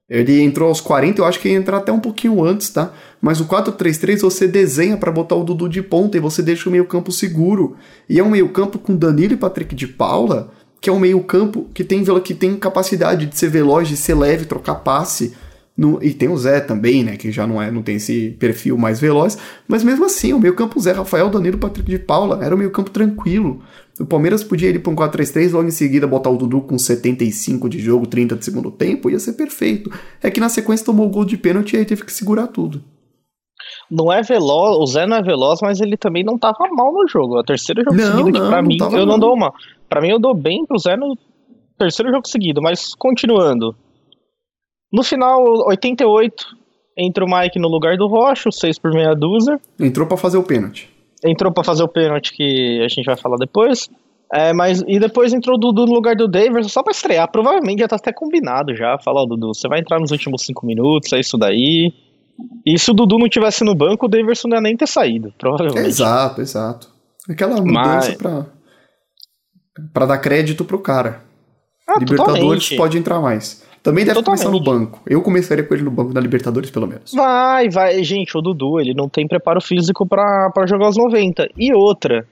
Ele 0.09 0.41
entrou 0.41 0.69
aos 0.69 0.81
40, 0.81 1.21
eu 1.21 1.25
acho 1.25 1.39
que 1.39 1.49
ia 1.49 1.55
entrar 1.55 1.77
até 1.77 1.91
um 1.91 1.99
pouquinho 1.99 2.43
antes, 2.43 2.69
tá? 2.69 2.91
Mas 3.21 3.39
o 3.39 3.45
4-3-3 3.45 4.21
você 4.21 4.47
desenha 4.47 4.97
para 4.97 5.11
botar 5.11 5.35
o 5.35 5.43
Dudu 5.43 5.69
de 5.69 5.83
ponta 5.83 6.17
e 6.17 6.19
você 6.19 6.41
deixa 6.41 6.67
o 6.67 6.71
meio-campo 6.71 7.11
seguro. 7.11 7.75
E 8.09 8.17
é 8.17 8.23
um 8.23 8.29
meio-campo 8.31 8.79
com 8.79 8.95
Danilo 8.95 9.33
e 9.33 9.38
Patrick 9.38 9.75
de 9.75 9.88
Paula 9.88 10.51
que 10.81 10.89
é 10.89 10.93
um 10.93 10.99
meio-campo 10.99 11.67
que 11.73 11.83
tem, 11.83 12.03
que 12.23 12.33
tem 12.33 12.55
capacidade 12.55 13.25
de 13.25 13.38
ser 13.38 13.49
veloz, 13.49 13.88
de 13.88 13.97
ser 13.97 14.15
leve, 14.15 14.45
trocar 14.45 14.75
passe. 14.75 15.35
No, 15.79 15.98
e 16.03 16.13
tem 16.13 16.27
o 16.27 16.36
Zé 16.36 16.59
também, 16.59 17.05
né? 17.05 17.15
Que 17.15 17.31
já 17.31 17.48
não 17.48 17.62
é, 17.62 17.71
não 17.71 17.81
tem 17.81 17.95
esse 17.95 18.31
perfil 18.31 18.77
mais 18.77 19.00
veloz. 19.00 19.38
Mas 19.65 19.81
mesmo 19.81 20.03
assim, 20.03 20.33
o 20.33 20.39
meio 20.39 20.53
campo 20.53 20.77
Zé, 20.77 20.91
Rafael, 20.91 21.29
Danilo, 21.29 21.57
Patrick 21.57 21.89
de 21.89 21.98
Paula, 21.98 22.43
era 22.43 22.53
o 22.53 22.57
meio 22.57 22.69
campo 22.69 22.89
tranquilo. 22.89 23.62
O 23.98 24.05
Palmeiras 24.05 24.43
podia 24.43 24.69
ir 24.69 24.79
para 24.79 24.91
um 24.91 24.95
4-3-3, 24.95 25.53
logo 25.53 25.69
em 25.69 25.71
seguida 25.71 26.05
botar 26.05 26.31
o 26.31 26.36
Dudu 26.36 26.59
com 26.63 26.77
75 26.77 27.69
de 27.69 27.79
jogo, 27.79 28.05
30 28.05 28.36
de 28.36 28.43
segundo 28.43 28.69
tempo, 28.69 29.09
ia 29.09 29.17
ser 29.19 29.33
perfeito. 29.33 29.89
É 30.21 30.29
que 30.29 30.41
na 30.41 30.50
sequência 30.50 30.86
tomou 30.86 31.07
o 31.07 31.09
gol 31.09 31.24
de 31.24 31.38
pênalti 31.38 31.75
e 31.75 31.77
aí 31.77 31.86
teve 31.86 32.03
que 32.03 32.12
segurar 32.12 32.48
tudo. 32.48 32.83
Não 33.89 34.12
é 34.12 34.21
veloz, 34.21 34.77
o 34.79 34.86
Zé 34.86 35.07
não 35.07 35.15
é 35.15 35.24
veloz, 35.24 35.59
mas 35.62 35.79
ele 35.79 35.95
também 35.95 36.25
não 36.25 36.38
tava 36.38 36.57
mal 36.74 36.91
no 36.91 37.07
jogo. 37.07 37.39
A 37.39 37.43
terceira 37.43 37.83
jogo 37.86 37.95
não, 37.95 38.05
seguido 38.05 38.31
não, 38.31 38.41
que 38.41 38.48
pra 38.50 38.62
mim 38.62 38.77
eu 38.81 38.89
mal. 38.91 39.05
não 39.05 39.17
dou 39.17 39.33
uma. 39.33 39.53
Pra 39.88 40.01
mim 40.01 40.09
eu 40.09 40.19
dou 40.19 40.36
bem 40.36 40.65
pro 40.65 40.77
Zé 40.77 40.98
no 40.98 41.17
terceiro 41.77 42.12
jogo 42.12 42.27
seguido, 42.27 42.62
mas 42.62 42.93
continuando. 42.93 43.74
No 44.91 45.03
final, 45.03 45.43
88, 45.67 46.46
entra 46.98 47.24
o 47.24 47.27
Mike 47.27 47.60
no 47.60 47.67
lugar 47.67 47.96
do 47.98 48.08
Rocha, 48.08 48.50
o 48.50 48.51
6 48.51 48.79
por 48.79 48.91
meia 48.91 49.13
dúzia. 49.13 49.60
Entrou 49.79 50.08
para 50.08 50.17
fazer 50.17 50.38
o 50.38 50.43
pênalti. 50.43 50.89
Entrou 51.24 51.51
para 51.51 51.63
fazer 51.63 51.84
o 51.84 51.88
pênalti 51.88 52.34
que 52.34 52.81
a 52.84 52.88
gente 52.88 53.05
vai 53.05 53.17
falar 53.17 53.38
depois. 53.38 53.89
É, 54.31 54.53
mas 54.53 54.84
e 54.88 55.00
depois 55.00 55.34
entrou 55.34 55.55
o 55.55 55.60
Dudu 55.60 55.88
no 55.88 55.93
lugar 55.93 56.15
do 56.15 56.27
Davis 56.27 56.72
só 56.72 56.84
pra 56.84 56.91
estrear. 56.91 57.29
Provavelmente 57.31 57.79
já 57.79 57.88
tá 57.88 57.96
até 57.96 58.13
combinado 58.13 58.75
já. 58.75 58.98
Falar, 59.03 59.24
ó, 59.24 59.25
Dudu, 59.25 59.53
você 59.53 59.67
vai 59.67 59.79
entrar 59.79 60.00
nos 60.00 60.12
últimos 60.12 60.43
5 60.46 60.65
minutos, 60.65 61.12
é 61.13 61.19
isso 61.19 61.38
daí. 61.38 61.91
E 62.65 62.77
se 62.77 62.91
o 62.91 62.93
Dudu 62.93 63.17
não 63.17 63.27
tivesse 63.27 63.63
no 63.63 63.75
banco, 63.75 64.05
o 64.05 64.10
Davidson 64.10 64.48
não 64.48 64.58
ia 64.58 64.62
nem 64.62 64.77
ter 64.77 64.88
saído, 64.88 65.34
provavelmente. 65.38 65.88
Exato, 65.88 66.41
exato. 66.41 66.88
Aquela 67.27 67.58
mudança 67.58 68.10
Mas... 68.10 68.15
pra, 68.15 68.46
pra 69.93 70.05
dar 70.05 70.17
crédito 70.19 70.63
pro 70.63 70.79
cara. 70.79 71.22
Ah, 71.88 72.00
Libertadores 72.00 72.36
totalmente. 72.39 72.75
pode 72.77 72.98
entrar 72.98 73.19
mais. 73.19 73.67
Também 73.89 74.05
deve 74.05 74.19
Totalmente. 74.19 74.43
começar 74.43 74.55
no 74.55 74.63
banco. 74.63 75.01
Eu 75.08 75.19
começaria 75.19 75.63
com 75.63 75.74
ele 75.74 75.81
no 75.81 75.89
banco 75.89 76.13
da 76.13 76.22
Libertadores, 76.22 76.69
pelo 76.69 76.86
menos. 76.86 77.12
Vai, 77.12 77.69
vai. 77.69 78.03
Gente, 78.03 78.38
o 78.38 78.41
Dudu, 78.41 78.79
ele 78.79 78.93
não 78.93 79.10
tem 79.10 79.27
preparo 79.27 79.60
físico 79.60 80.08
para 80.08 80.51
jogar 80.67 80.89
os 80.89 80.96
90. 80.96 81.50
E 81.58 81.74
outra, 81.74 82.24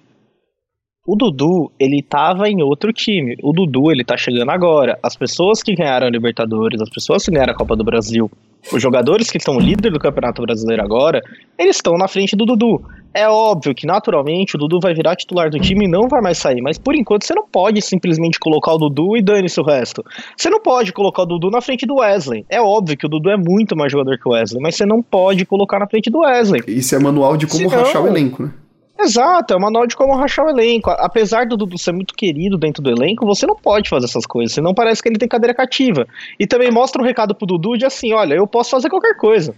o 1.03 1.15
Dudu, 1.15 1.71
ele 1.79 2.03
tava 2.07 2.47
em 2.47 2.61
outro 2.61 2.93
time. 2.93 3.35
O 3.41 3.51
Dudu, 3.51 3.91
ele 3.91 4.03
tá 4.03 4.15
chegando 4.15 4.51
agora. 4.51 4.99
As 5.01 5.15
pessoas 5.15 5.63
que 5.63 5.73
ganharam 5.73 6.05
a 6.05 6.11
Libertadores, 6.11 6.79
as 6.79 6.91
pessoas 6.91 7.25
que 7.25 7.31
ganharam 7.31 7.53
a 7.53 7.57
Copa 7.57 7.75
do 7.75 7.83
Brasil, 7.83 8.29
os 8.71 8.81
jogadores 8.81 9.29
que 9.29 9.37
estão 9.37 9.59
líder 9.59 9.91
do 9.91 9.99
Campeonato 9.99 10.41
Brasileiro 10.41 10.83
agora, 10.83 11.21
eles 11.57 11.77
estão 11.77 11.97
na 11.97 12.07
frente 12.07 12.35
do 12.35 12.45
Dudu. 12.45 12.81
É 13.13 13.27
óbvio 13.27 13.73
que 13.73 13.87
naturalmente 13.87 14.55
o 14.55 14.59
Dudu 14.59 14.79
vai 14.79 14.93
virar 14.93 15.15
titular 15.15 15.49
do 15.49 15.59
time 15.59 15.85
e 15.85 15.87
não 15.87 16.07
vai 16.07 16.21
mais 16.21 16.37
sair, 16.37 16.61
mas 16.61 16.77
por 16.77 16.93
enquanto 16.93 17.23
você 17.23 17.33
não 17.33 17.47
pode 17.47 17.81
simplesmente 17.81 18.39
colocar 18.39 18.73
o 18.73 18.77
Dudu 18.77 19.17
e 19.17 19.21
dane-se 19.21 19.59
o 19.59 19.63
resto. 19.63 20.03
Você 20.35 20.49
não 20.49 20.61
pode 20.61 20.93
colocar 20.93 21.23
o 21.23 21.25
Dudu 21.25 21.49
na 21.49 21.61
frente 21.61 21.85
do 21.85 21.95
Wesley. 21.95 22.45
É 22.49 22.61
óbvio 22.61 22.97
que 22.97 23.05
o 23.05 23.09
Dudu 23.09 23.29
é 23.29 23.37
muito 23.37 23.75
mais 23.75 23.91
jogador 23.91 24.17
que 24.19 24.27
o 24.27 24.33
Wesley, 24.33 24.61
mas 24.61 24.75
você 24.75 24.85
não 24.85 25.01
pode 25.01 25.45
colocar 25.45 25.79
na 25.79 25.87
frente 25.87 26.09
do 26.09 26.19
Wesley. 26.19 26.61
Isso 26.67 26.93
é 26.93 26.99
manual 26.99 27.37
de 27.37 27.47
como 27.47 27.69
Senão, 27.69 27.83
rachar 27.83 28.03
o 28.03 28.07
elenco, 28.07 28.43
né? 28.43 28.51
Exato, 28.99 29.53
é 29.53 29.57
um 29.57 29.59
manual 29.59 29.85
de 29.85 29.95
como 29.95 30.15
rachar 30.15 30.45
o 30.45 30.49
elenco. 30.49 30.89
Apesar 30.89 31.45
do 31.45 31.55
Dudu 31.55 31.77
ser 31.77 31.91
muito 31.91 32.15
querido 32.15 32.57
dentro 32.57 32.81
do 32.81 32.89
elenco, 32.89 33.25
você 33.25 33.45
não 33.45 33.55
pode 33.55 33.89
fazer 33.89 34.05
essas 34.05 34.25
coisas, 34.25 34.53
senão 34.53 34.73
parece 34.73 35.03
que 35.03 35.09
ele 35.09 35.19
tem 35.19 35.27
cadeira 35.27 35.53
cativa. 35.53 36.07
E 36.39 36.47
também 36.47 36.71
mostra 36.71 37.01
um 37.01 37.05
recado 37.05 37.35
pro 37.35 37.45
Dudu 37.45 37.77
de 37.77 37.85
assim: 37.85 38.13
olha, 38.13 38.33
eu 38.33 38.47
posso 38.47 38.71
fazer 38.71 38.89
qualquer 38.89 39.15
coisa. 39.15 39.53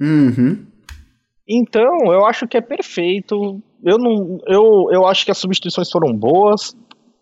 Uhum. 0.00 0.66
Então, 1.48 2.12
eu 2.12 2.26
acho 2.26 2.46
que 2.46 2.56
é 2.56 2.60
perfeito. 2.60 3.60
Eu, 3.82 3.98
não, 3.98 4.38
eu, 4.46 4.88
eu 4.90 5.06
acho 5.06 5.24
que 5.24 5.30
as 5.30 5.38
substituições 5.38 5.90
foram 5.90 6.12
boas. 6.12 6.76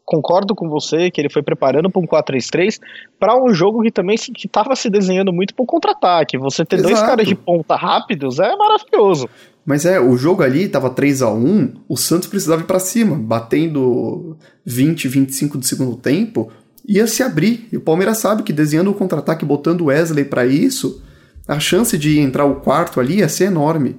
Concordo 0.05 0.55
com 0.55 0.69
você 0.69 1.11
que 1.11 1.21
ele 1.21 1.31
foi 1.31 1.43
preparando 1.43 1.91
para 1.91 2.03
um 2.03 2.07
4-3-3 2.07 2.79
para 3.19 3.43
um 3.43 3.55
jogo 3.55 3.83
que 3.83 3.91
também 3.91 4.17
estava 4.17 4.77
se, 4.77 4.83
se 4.83 4.91
desenhando 4.91 5.33
muito 5.33 5.55
para 5.55 5.63
o 5.63 5.67
contra-ataque. 5.67 6.37
Você 6.39 6.65
ter 6.65 6.77
Exato. 6.77 6.93
dois 6.93 7.03
caras 7.03 7.27
de 7.27 7.35
ponta 7.35 7.75
rápidos 7.75 8.39
é 8.39 8.55
maravilhoso. 8.55 9.29
Mas 9.65 9.87
é, 9.87 9.99
o 9.99 10.17
jogo 10.17 10.43
ali 10.43 10.69
tava 10.69 10.91
3 10.91 11.23
a 11.23 11.31
1 11.31 11.73
o 11.89 11.97
Santos 11.97 12.29
precisava 12.29 12.63
ir 12.63 12.67
pra 12.67 12.79
cima, 12.79 13.17
batendo 13.17 14.37
20, 14.65 15.09
25 15.09 15.59
do 15.59 15.65
segundo 15.65 15.97
tempo, 15.97 16.51
ia 16.87 17.07
se 17.07 17.23
abrir. 17.23 17.69
E 17.73 17.77
o 17.77 17.81
Palmeiras 17.81 18.19
sabe 18.19 18.43
que 18.43 18.53
desenhando 18.53 18.91
o 18.91 18.95
contra-ataque, 18.95 19.45
botando 19.45 19.83
o 19.83 19.87
Wesley 19.87 20.25
para 20.25 20.45
isso, 20.47 21.03
a 21.49 21.59
chance 21.59 21.97
de 21.97 22.19
entrar 22.19 22.45
o 22.45 22.57
quarto 22.57 23.01
ali 23.01 23.19
ia 23.19 23.29
ser 23.29 23.45
enorme. 23.45 23.97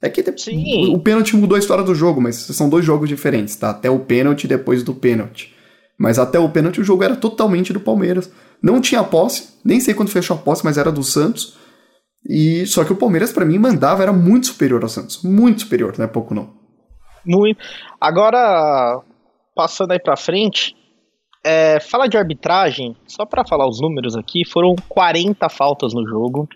É 0.00 0.08
que 0.08 0.22
Sim. 0.36 0.94
o 0.94 0.98
pênalti 1.00 1.34
mudou 1.34 1.56
a 1.56 1.58
história 1.58 1.82
do 1.82 1.94
jogo, 1.94 2.20
mas 2.20 2.36
são 2.36 2.68
dois 2.68 2.84
jogos 2.84 3.08
diferentes, 3.08 3.56
tá? 3.56 3.70
Até 3.70 3.90
o 3.90 3.98
pênalti 3.98 4.44
e 4.44 4.48
depois 4.48 4.82
do 4.82 4.94
pênalti. 4.94 5.54
Mas 5.98 6.18
até 6.18 6.38
o 6.38 6.48
pênalti 6.48 6.80
o 6.80 6.84
jogo 6.84 7.02
era 7.02 7.16
totalmente 7.16 7.72
do 7.72 7.80
Palmeiras. 7.80 8.30
Não 8.62 8.80
tinha 8.80 9.02
posse, 9.02 9.48
nem 9.64 9.80
sei 9.80 9.94
quando 9.94 10.10
fechou 10.10 10.36
a 10.36 10.38
posse, 10.38 10.64
mas 10.64 10.78
era 10.78 10.92
do 10.92 11.02
Santos. 11.02 11.56
E 12.26 12.66
só 12.66 12.84
que 12.84 12.92
o 12.92 12.96
Palmeiras 12.96 13.32
para 13.32 13.44
mim 13.44 13.58
mandava 13.58 14.02
era 14.02 14.12
muito 14.12 14.48
superior 14.48 14.82
ao 14.82 14.88
Santos, 14.88 15.22
muito 15.22 15.62
superior, 15.62 15.94
não 15.98 16.04
é 16.04 16.08
pouco 16.08 16.34
não. 16.34 16.50
Muito. 17.24 17.58
Agora 18.00 19.02
passando 19.54 19.90
aí 19.90 19.98
para 19.98 20.16
frente, 20.16 20.76
é, 21.44 21.80
fala 21.80 22.06
de 22.06 22.16
arbitragem, 22.16 22.96
só 23.08 23.26
para 23.26 23.44
falar 23.44 23.68
os 23.68 23.80
números 23.80 24.16
aqui, 24.16 24.42
foram 24.48 24.76
40 24.88 25.48
faltas 25.48 25.92
no 25.92 26.06
jogo, 26.06 26.48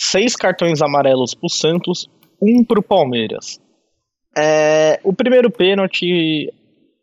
seis 0.00 0.34
cartões 0.34 0.80
amarelos 0.80 1.34
pro 1.34 1.50
Santos, 1.50 2.08
um 2.40 2.64
pro 2.64 2.82
Palmeiras. 2.82 3.60
É, 4.36 4.98
o 5.04 5.12
primeiro 5.12 5.50
pênalti, 5.50 6.50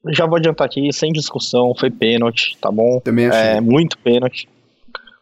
já 0.10 0.26
vou 0.26 0.38
adiantar 0.38 0.66
aqui, 0.66 0.92
sem 0.92 1.12
discussão, 1.12 1.74
foi 1.78 1.92
pênalti, 1.92 2.58
tá 2.60 2.72
bom? 2.72 3.00
Também 3.04 3.28
achei. 3.28 3.58
É, 3.58 3.62
muito 3.62 4.00
pênalti. 4.00 4.50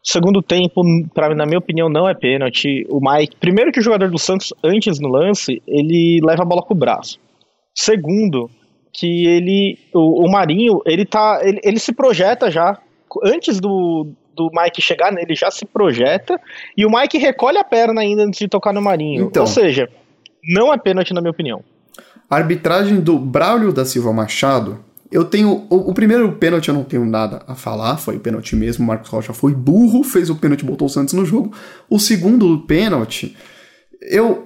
Segundo 0.03 0.41
tempo, 0.41 0.81
pra, 1.13 1.33
na 1.35 1.45
minha 1.45 1.59
opinião, 1.59 1.89
não 1.89 2.07
é 2.07 2.13
pênalti. 2.13 2.85
O 2.89 2.99
Mike, 3.01 3.35
primeiro 3.37 3.71
que 3.71 3.79
o 3.79 3.83
jogador 3.83 4.09
do 4.09 4.17
Santos, 4.17 4.53
antes 4.63 4.99
no 4.99 5.09
lance, 5.09 5.61
ele 5.67 6.19
leva 6.23 6.43
a 6.43 6.45
bola 6.45 6.61
com 6.61 6.73
o 6.73 6.77
braço. 6.77 7.19
Segundo, 7.75 8.49
que 8.93 9.25
ele. 9.25 9.77
O, 9.93 10.25
o 10.25 10.31
Marinho, 10.31 10.81
ele 10.85 11.05
tá. 11.05 11.41
Ele, 11.43 11.59
ele 11.63 11.79
se 11.79 11.93
projeta 11.93 12.49
já. 12.49 12.77
Antes 13.23 13.59
do, 13.59 14.07
do 14.35 14.49
Mike 14.53 14.81
chegar 14.81 15.11
nele, 15.11 15.35
já 15.35 15.51
se 15.51 15.65
projeta. 15.65 16.39
E 16.77 16.85
o 16.85 16.89
Mike 16.89 17.17
recolhe 17.17 17.57
a 17.57 17.63
perna 17.63 18.01
ainda 18.01 18.23
antes 18.23 18.39
de 18.39 18.47
tocar 18.47 18.73
no 18.73 18.81
Marinho. 18.81 19.25
Então, 19.25 19.43
Ou 19.43 19.47
seja, 19.47 19.89
não 20.43 20.73
é 20.73 20.77
pênalti, 20.77 21.13
na 21.13 21.21
minha 21.21 21.31
opinião. 21.31 21.63
A 22.29 22.35
arbitragem 22.35 23.01
do 23.01 23.17
Braulio 23.17 23.73
da 23.73 23.83
Silva 23.83 24.13
Machado 24.13 24.79
eu 25.11 25.25
tenho. 25.25 25.65
O, 25.69 25.89
o, 25.89 25.93
primeiro 25.93 26.31
pênalti 26.33 26.69
eu 26.69 26.73
não 26.73 26.83
tenho 26.83 27.05
nada 27.05 27.41
a 27.47 27.55
falar, 27.55 27.97
foi 27.97 28.17
o 28.17 28.19
pênalti 28.19 28.55
mesmo. 28.55 28.83
O 28.83 28.87
Marcos 28.87 29.09
Rocha 29.09 29.33
foi 29.33 29.53
burro, 29.53 30.03
fez 30.03 30.29
o 30.29 30.35
pênalti 30.35 30.63
botou 30.63 30.87
o 30.87 30.89
Santos 30.89 31.13
no 31.13 31.25
jogo. 31.25 31.51
O 31.89 31.99
segundo 31.99 32.59
pênalti, 32.59 33.35
eu. 34.01 34.43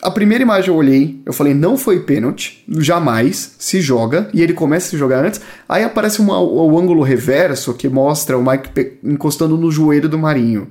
A 0.00 0.10
primeira 0.10 0.42
imagem 0.42 0.70
eu 0.70 0.76
olhei, 0.76 1.20
eu 1.26 1.32
falei, 1.34 1.52
não 1.52 1.76
foi 1.76 2.00
pênalti, 2.00 2.64
jamais 2.78 3.54
se 3.58 3.82
joga, 3.82 4.30
e 4.32 4.40
ele 4.40 4.54
começa 4.54 4.86
a 4.86 4.90
se 4.90 4.96
jogar 4.96 5.22
antes. 5.22 5.42
Aí 5.68 5.84
aparece 5.84 6.22
uma, 6.22 6.40
o 6.40 6.78
ângulo 6.78 7.02
reverso 7.02 7.74
que 7.74 7.86
mostra 7.86 8.38
o 8.38 8.42
Mike 8.42 8.98
encostando 9.04 9.58
no 9.58 9.70
joelho 9.70 10.08
do 10.08 10.18
Marinho. 10.18 10.68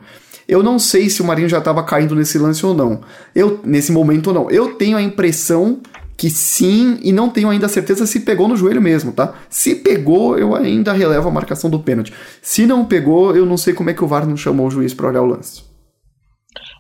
Eu 0.48 0.64
não 0.64 0.80
sei 0.80 1.12
se 1.12 1.22
o 1.22 1.26
Marinho 1.26 1.48
já 1.48 1.60
estava 1.60 1.84
caindo 1.84 2.16
nesse 2.16 2.40
lance 2.40 2.66
ou 2.66 2.74
não. 2.74 3.02
Eu, 3.36 3.60
nesse 3.64 3.92
momento 3.92 4.28
ou 4.28 4.34
não. 4.34 4.50
Eu 4.50 4.74
tenho 4.74 4.98
a 4.98 5.02
impressão 5.02 5.80
que 6.18 6.30
sim, 6.30 7.00
e 7.02 7.12
não 7.12 7.30
tenho 7.30 7.50
ainda 7.50 7.68
certeza 7.68 8.06
se 8.06 8.22
pegou 8.22 8.48
no 8.48 8.56
joelho 8.56 8.82
mesmo, 8.82 9.12
tá? 9.12 9.34
Se 9.50 9.76
pegou, 9.76 10.38
eu 10.38 10.56
ainda 10.56 10.94
relevo 10.94 11.28
a 11.28 11.32
marcação 11.32 11.70
do 11.70 11.80
pênalti. 11.80 12.14
Se 12.42 12.66
não 12.66 12.86
pegou, 12.86 13.36
eu 13.36 13.46
não 13.46 13.58
sei 13.58 13.74
como 13.74 13.90
é 13.90 13.94
que 13.94 14.04
o 14.04 14.08
VAR 14.08 14.28
não 14.28 14.38
chamou 14.38 14.68
o 14.68 14.72
juiz 14.72 14.94
para 14.94 15.08
olhar 15.08 15.22
o 15.22 15.26
lance. 15.26 15.64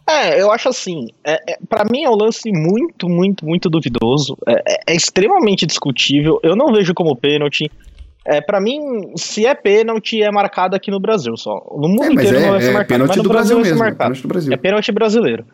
É, 0.07 0.41
eu 0.41 0.51
acho 0.51 0.67
assim, 0.67 1.07
é, 1.25 1.53
é 1.53 1.57
para 1.67 1.85
mim 1.89 2.03
é 2.03 2.09
um 2.09 2.15
lance 2.15 2.51
muito, 2.51 3.07
muito, 3.07 3.45
muito 3.45 3.69
duvidoso. 3.69 4.37
É, 4.47 4.53
é, 4.53 4.79
é 4.89 4.95
extremamente 4.95 5.65
discutível. 5.65 6.39
Eu 6.43 6.55
não 6.55 6.73
vejo 6.73 6.93
como 6.93 7.15
pênalti. 7.15 7.71
É, 8.25 8.39
para 8.39 8.61
mim, 8.61 8.79
se 9.17 9.45
é 9.45 9.53
pênalti, 9.53 10.21
é 10.21 10.31
marcado 10.31 10.75
aqui 10.75 10.91
no 10.91 10.99
Brasil 10.99 11.35
só. 11.35 11.55
No 11.75 11.89
mundo 11.89 12.03
é, 12.03 12.13
inteiro 12.13 12.37
é, 12.37 12.41
não 12.41 12.51
vai 12.51 12.61
ser 12.61 12.69
é 12.69 12.73
marcado. 12.73 13.07
Mas 13.07 13.17
no 13.17 13.23
Brasil, 13.23 13.29
Brasil 13.29 13.55
vai 13.57 13.65
ser 13.65 13.75
marcado. 13.75 14.53
É 14.53 14.57
pênalti 14.57 14.91
brasileiro. 14.91 15.45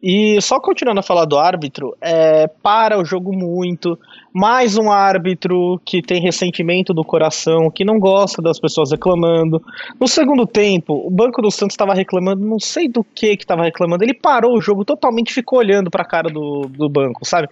E 0.00 0.40
só 0.40 0.60
continuando 0.60 1.00
a 1.00 1.02
falar 1.02 1.24
do 1.24 1.36
árbitro, 1.36 1.96
é, 2.00 2.46
para 2.46 3.00
o 3.00 3.04
jogo 3.04 3.32
muito. 3.32 3.98
Mais 4.32 4.78
um 4.78 4.92
árbitro 4.92 5.80
que 5.84 6.00
tem 6.00 6.22
ressentimento 6.22 6.94
do 6.94 7.02
coração, 7.02 7.68
que 7.74 7.84
não 7.84 7.98
gosta 7.98 8.40
das 8.40 8.60
pessoas 8.60 8.92
reclamando. 8.92 9.60
No 10.00 10.06
segundo 10.06 10.46
tempo, 10.46 10.94
o 10.94 11.10
Banco 11.10 11.42
do 11.42 11.50
Santos 11.50 11.74
estava 11.74 11.94
reclamando, 11.94 12.46
não 12.46 12.60
sei 12.60 12.88
do 12.88 13.02
que 13.02 13.36
que 13.36 13.42
estava 13.42 13.64
reclamando. 13.64 14.04
Ele 14.04 14.14
parou 14.14 14.56
o 14.56 14.60
jogo 14.60 14.84
totalmente 14.84 15.32
ficou 15.32 15.58
olhando 15.58 15.90
para 15.90 16.02
a 16.02 16.08
cara 16.08 16.28
do, 16.28 16.68
do 16.68 16.88
banco, 16.88 17.24
sabe? 17.24 17.48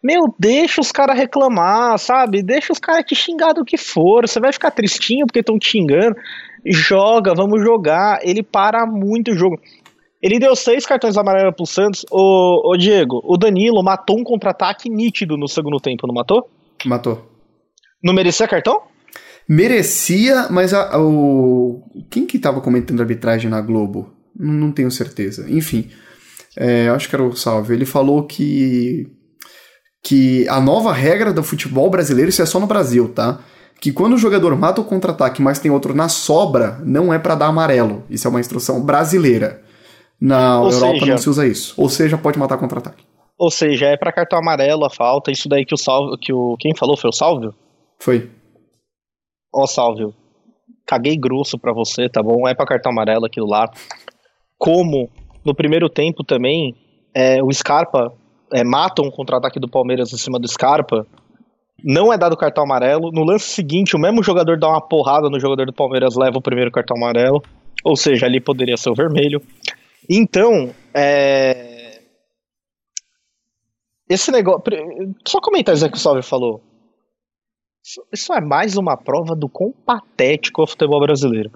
Meu, 0.00 0.32
deixa 0.38 0.80
os 0.80 0.92
caras 0.92 1.18
reclamar, 1.18 1.98
sabe? 1.98 2.40
Deixa 2.40 2.72
os 2.72 2.78
caras 2.78 3.04
te 3.04 3.16
xingar 3.16 3.52
do 3.52 3.64
que 3.64 3.76
for. 3.76 4.28
Você 4.28 4.38
vai 4.38 4.52
ficar 4.52 4.70
tristinho 4.70 5.26
porque 5.26 5.40
estão 5.40 5.58
te 5.58 5.68
xingando. 5.68 6.14
Joga, 6.64 7.34
vamos 7.34 7.60
jogar. 7.60 8.20
Ele 8.22 8.44
para 8.44 8.86
muito 8.86 9.32
o 9.32 9.34
jogo. 9.34 9.58
Ele 10.22 10.38
deu 10.38 10.54
seis 10.56 10.84
cartões 10.84 11.16
amarelos 11.16 11.54
pro 11.54 11.66
Santos. 11.66 12.04
Ô, 12.10 12.72
ô 12.72 12.76
Diego, 12.76 13.20
o 13.24 13.36
Danilo 13.36 13.82
matou 13.82 14.18
um 14.18 14.24
contra-ataque 14.24 14.90
nítido 14.90 15.36
no 15.36 15.48
segundo 15.48 15.78
tempo, 15.78 16.06
não 16.06 16.14
matou? 16.14 16.50
Matou. 16.84 17.30
Não 18.02 18.12
merecia 18.12 18.48
cartão? 18.48 18.82
Merecia, 19.48 20.48
mas 20.50 20.74
a, 20.74 21.00
o. 21.00 21.82
Quem 22.10 22.26
que 22.26 22.38
tava 22.38 22.60
comentando 22.60 23.00
arbitragem 23.00 23.50
na 23.50 23.60
Globo? 23.60 24.12
Não 24.36 24.70
tenho 24.70 24.90
certeza. 24.90 25.46
Enfim, 25.48 25.88
é, 26.56 26.88
acho 26.88 27.08
que 27.08 27.14
era 27.14 27.24
o 27.24 27.34
Salve. 27.34 27.72
Ele 27.72 27.86
falou 27.86 28.24
que 28.24 29.06
que 30.02 30.48
a 30.48 30.60
nova 30.60 30.92
regra 30.92 31.32
do 31.32 31.42
futebol 31.42 31.90
brasileiro, 31.90 32.30
isso 32.30 32.42
é 32.42 32.46
só 32.46 32.60
no 32.60 32.66
Brasil, 32.66 33.08
tá? 33.08 33.40
Que 33.80 33.92
quando 33.92 34.14
o 34.14 34.18
jogador 34.18 34.56
mata 34.56 34.80
o 34.80 34.84
contra-ataque, 34.84 35.42
mas 35.42 35.58
tem 35.58 35.70
outro 35.70 35.94
na 35.94 36.08
sobra, 36.08 36.80
não 36.84 37.12
é 37.12 37.18
para 37.18 37.34
dar 37.34 37.46
amarelo. 37.46 38.04
Isso 38.08 38.26
é 38.26 38.30
uma 38.30 38.40
instrução 38.40 38.82
brasileira. 38.82 39.62
Na 40.20 40.60
Ou 40.60 40.70
Europa 40.70 40.98
seja, 40.98 41.06
não 41.12 41.18
se 41.18 41.30
usa 41.30 41.46
isso. 41.46 41.74
Ou 41.80 41.88
seja, 41.88 42.18
pode 42.18 42.38
matar 42.38 42.58
contra-ataque. 42.58 43.04
Ou 43.38 43.50
seja, 43.50 43.86
é 43.86 43.96
para 43.96 44.12
cartão 44.12 44.38
amarelo 44.38 44.84
a 44.84 44.90
falta, 44.90 45.30
isso 45.30 45.48
daí 45.48 45.64
que 45.64 45.74
o 45.74 45.78
Salvio, 45.78 46.18
que 46.18 46.32
o 46.32 46.56
quem 46.58 46.74
falou 46.76 46.96
foi 46.96 47.10
o 47.10 47.12
Salvio? 47.12 47.54
Foi. 48.00 48.28
Ó, 49.54 49.64
Salvio, 49.66 50.12
caguei 50.84 51.16
grosso 51.16 51.56
para 51.56 51.72
você, 51.72 52.08
tá 52.08 52.20
bom? 52.20 52.48
É 52.48 52.54
para 52.54 52.66
cartão 52.66 52.90
amarelo 52.90 53.26
aquilo 53.26 53.46
lá. 53.46 53.70
Como 54.58 55.08
no 55.44 55.54
primeiro 55.54 55.88
tempo 55.88 56.24
também, 56.24 56.74
é, 57.14 57.42
o 57.42 57.52
Scarpa 57.52 58.12
é, 58.52 58.64
mata 58.64 59.02
um 59.02 59.10
contra-ataque 59.10 59.60
do 59.60 59.68
Palmeiras 59.68 60.12
em 60.12 60.16
cima 60.16 60.38
do 60.38 60.48
Scarpa, 60.48 61.06
não 61.84 62.12
é 62.12 62.18
dado 62.18 62.36
cartão 62.36 62.64
amarelo. 62.64 63.12
No 63.12 63.24
lance 63.24 63.46
seguinte, 63.46 63.94
o 63.94 64.00
mesmo 64.00 64.22
jogador 64.22 64.58
dá 64.58 64.68
uma 64.68 64.80
porrada 64.80 65.30
no 65.30 65.38
jogador 65.38 65.64
do 65.64 65.72
Palmeiras, 65.72 66.16
leva 66.16 66.38
o 66.38 66.42
primeiro 66.42 66.72
cartão 66.72 66.96
amarelo. 66.96 67.40
Ou 67.84 67.94
seja, 67.94 68.26
ali 68.26 68.40
poderia 68.40 68.76
ser 68.76 68.90
o 68.90 68.94
vermelho. 68.94 69.40
Então, 70.08 70.74
é... 70.94 72.00
esse 74.08 74.30
negócio. 74.30 74.62
Só 75.26 75.40
comentar 75.40 75.74
isso 75.74 75.88
que 75.90 75.96
o 75.96 76.00
Salve 76.00 76.22
falou. 76.22 76.62
Isso 78.12 78.32
é 78.32 78.40
mais 78.40 78.76
uma 78.76 78.96
prova 78.96 79.34
do 79.34 79.48
quão 79.48 79.72
patético 79.72 80.60
é 80.60 80.64
o 80.64 80.66
futebol 80.66 81.00
brasileiro. 81.00 81.50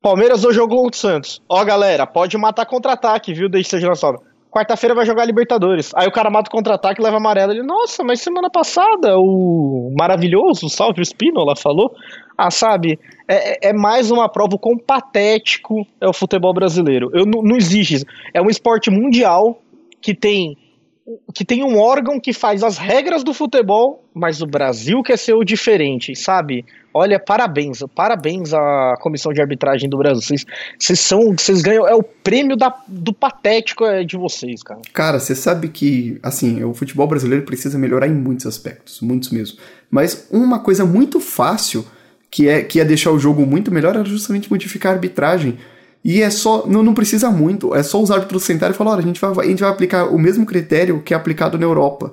Palmeiras 0.00 0.44
hoje 0.44 0.56
jogou 0.56 0.82
contra 0.82 0.96
o 0.96 1.00
Santos. 1.00 1.42
Ó, 1.48 1.64
galera, 1.64 2.06
pode 2.06 2.36
matar 2.38 2.64
contra-ataque, 2.66 3.34
viu? 3.34 3.48
Desde 3.48 3.70
seja 3.70 3.88
na 3.88 3.94
sobra. 3.94 4.20
Quarta-feira 4.50 4.94
vai 4.94 5.04
jogar 5.04 5.24
Libertadores. 5.24 5.92
Aí 5.94 6.06
o 6.06 6.12
cara 6.12 6.30
mata 6.30 6.48
o 6.48 6.52
contra-ataque 6.52 7.00
e 7.00 7.04
leva 7.04 7.16
amarelo. 7.16 7.52
Ele, 7.52 7.62
nossa, 7.62 8.04
mas 8.04 8.22
semana 8.22 8.48
passada 8.48 9.18
o 9.18 9.92
maravilhoso, 9.98 10.68
Salve 10.68 11.02
Spinola 11.04 11.54
falou. 11.56 11.92
Ah, 12.36 12.50
sabe, 12.50 12.98
é, 13.26 13.68
é, 13.68 13.72
mais 13.72 14.10
uma 14.10 14.28
prova 14.28 14.56
o 14.56 14.58
quão 14.58 14.76
patético 14.76 15.86
é 16.00 16.06
o 16.06 16.12
futebol 16.12 16.52
brasileiro. 16.52 17.10
Eu, 17.14 17.24
não, 17.24 17.42
não 17.42 17.56
existe 17.56 17.94
isso. 17.94 18.04
É 18.34 18.42
um 18.42 18.48
esporte 18.48 18.90
mundial 18.90 19.60
que 20.00 20.14
tem 20.14 20.56
que 21.32 21.44
tem 21.44 21.62
um 21.62 21.78
órgão 21.78 22.18
que 22.18 22.32
faz 22.32 22.64
as 22.64 22.78
regras 22.78 23.22
do 23.22 23.32
futebol, 23.32 24.04
mas 24.12 24.42
o 24.42 24.46
Brasil 24.46 25.02
quer 25.04 25.16
ser 25.16 25.34
o 25.34 25.44
diferente, 25.44 26.16
sabe? 26.16 26.64
Olha, 26.92 27.20
parabéns, 27.20 27.78
parabéns 27.94 28.52
à 28.52 28.96
comissão 29.00 29.32
de 29.32 29.40
arbitragem 29.40 29.88
do 29.88 29.96
Brasil. 29.96 30.20
Vocês, 30.20 30.44
vocês 30.76 30.98
são, 30.98 31.32
vocês 31.36 31.62
ganham, 31.62 31.86
é 31.86 31.94
o 31.94 32.02
prêmio 32.02 32.56
da, 32.56 32.74
do 32.88 33.12
patético 33.12 33.84
é 33.84 34.02
de 34.02 34.16
vocês, 34.16 34.64
cara. 34.64 34.80
Cara, 34.92 35.20
você 35.20 35.36
sabe 35.36 35.68
que, 35.68 36.18
assim, 36.22 36.64
o 36.64 36.74
futebol 36.74 37.06
brasileiro 37.06 37.44
precisa 37.44 37.78
melhorar 37.78 38.08
em 38.08 38.14
muitos 38.14 38.46
aspectos, 38.46 39.00
muitos 39.00 39.30
mesmo. 39.30 39.58
Mas 39.88 40.26
uma 40.32 40.58
coisa 40.58 40.84
muito 40.84 41.20
fácil 41.20 41.86
que 42.36 42.48
é 42.50 42.62
que 42.62 42.78
é 42.78 42.84
deixar 42.84 43.12
o 43.12 43.18
jogo 43.18 43.46
muito 43.46 43.72
melhor 43.72 43.96
era 43.96 44.04
justamente 44.04 44.50
modificar 44.50 44.92
a 44.92 44.94
arbitragem 44.94 45.56
e 46.04 46.20
é 46.20 46.28
só, 46.28 46.66
não, 46.66 46.82
não 46.82 46.92
precisa 46.92 47.30
muito, 47.30 47.74
é 47.74 47.82
só 47.82 48.00
os 48.00 48.10
árbitros 48.10 48.44
sentarem 48.44 48.74
e 48.74 48.76
falar, 48.76 48.92
olha, 48.92 49.00
a 49.00 49.02
gente, 49.02 49.18
vai, 49.18 49.46
a 49.46 49.48
gente 49.48 49.60
vai 49.60 49.70
aplicar 49.70 50.04
o 50.04 50.18
mesmo 50.18 50.44
critério 50.44 51.02
que 51.02 51.14
é 51.14 51.16
aplicado 51.16 51.58
na 51.58 51.64
Europa. 51.64 52.12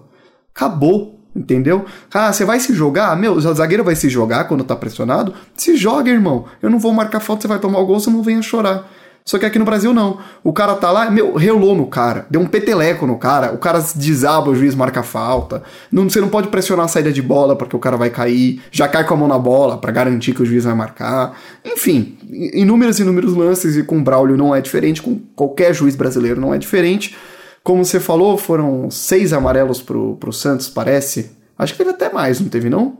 Acabou, 0.55 1.19
entendeu? 1.35 1.85
Ah, 2.11 2.31
você 2.31 2.45
vai 2.45 2.59
se 2.61 2.73
jogar? 2.73 3.15
Meu, 3.17 3.33
o 3.33 3.41
zagueiro 3.41 3.83
vai 3.83 3.95
se 3.95 4.09
jogar 4.09 4.45
quando 4.45 4.63
tá 4.63 4.75
pressionado? 4.75 5.33
Se 5.55 5.75
joga, 5.75 6.09
irmão. 6.09 6.45
Eu 6.61 6.69
não 6.69 6.79
vou 6.79 6.93
marcar 6.93 7.19
falta, 7.19 7.41
você 7.41 7.47
vai 7.49 7.59
tomar 7.59 7.79
o 7.79 7.85
gol, 7.85 7.99
você 7.99 8.09
não 8.09 8.23
venha 8.23 8.41
chorar. 8.41 8.89
Só 9.25 9.39
que 9.39 9.45
aqui 9.45 9.57
no 9.57 9.63
Brasil 9.63 9.93
não. 9.93 10.19
O 10.43 10.51
cara 10.51 10.75
tá 10.75 10.91
lá, 10.91 11.09
meu, 11.09 11.35
relou 11.35 11.73
no 11.73 11.87
cara, 11.87 12.25
deu 12.29 12.41
um 12.41 12.45
peteleco 12.45 13.07
no 13.07 13.17
cara, 13.17 13.53
o 13.53 13.57
cara 13.57 13.83
desaba, 13.95 14.49
o 14.49 14.55
juiz 14.55 14.75
marca 14.75 15.01
falta. 15.01 15.63
Não, 15.91 16.09
você 16.09 16.19
não 16.19 16.27
pode 16.27 16.49
pressionar 16.49 16.85
a 16.85 16.89
saída 16.89 17.11
de 17.11 17.21
bola 17.21 17.55
porque 17.55 17.75
o 17.75 17.79
cara 17.79 17.95
vai 17.95 18.09
cair, 18.09 18.61
já 18.69 18.87
cai 18.87 19.05
com 19.05 19.13
a 19.13 19.17
mão 19.17 19.27
na 19.27 19.39
bola 19.39 19.77
para 19.77 19.91
garantir 19.91 20.33
que 20.33 20.43
o 20.43 20.45
juiz 20.45 20.65
vai 20.65 20.73
marcar. 20.73 21.37
Enfim, 21.63 22.17
inúmeros 22.53 22.99
e 22.99 23.03
inúmeros 23.03 23.33
lances 23.33 23.77
e 23.77 23.83
com 23.83 23.97
o 23.97 24.03
Braulio 24.03 24.35
não 24.35 24.53
é 24.53 24.59
diferente, 24.59 25.01
com 25.01 25.17
qualquer 25.35 25.73
juiz 25.73 25.95
brasileiro 25.95 26.41
não 26.41 26.53
é 26.53 26.57
diferente. 26.57 27.15
Como 27.63 27.85
você 27.85 28.01
falou, 28.01 28.37
foram 28.37 28.91
seis 28.91 29.31
amarelos 29.31 29.81
pro, 29.81 30.17
pro 30.17 30.33
Santos, 30.33 30.69
parece. 30.69 31.31
Acho 31.57 31.71
que 31.71 31.77
teve 31.77 31.91
até 31.91 32.11
mais, 32.11 32.41
não 32.41 32.49
teve 32.49 32.69
não? 32.69 32.97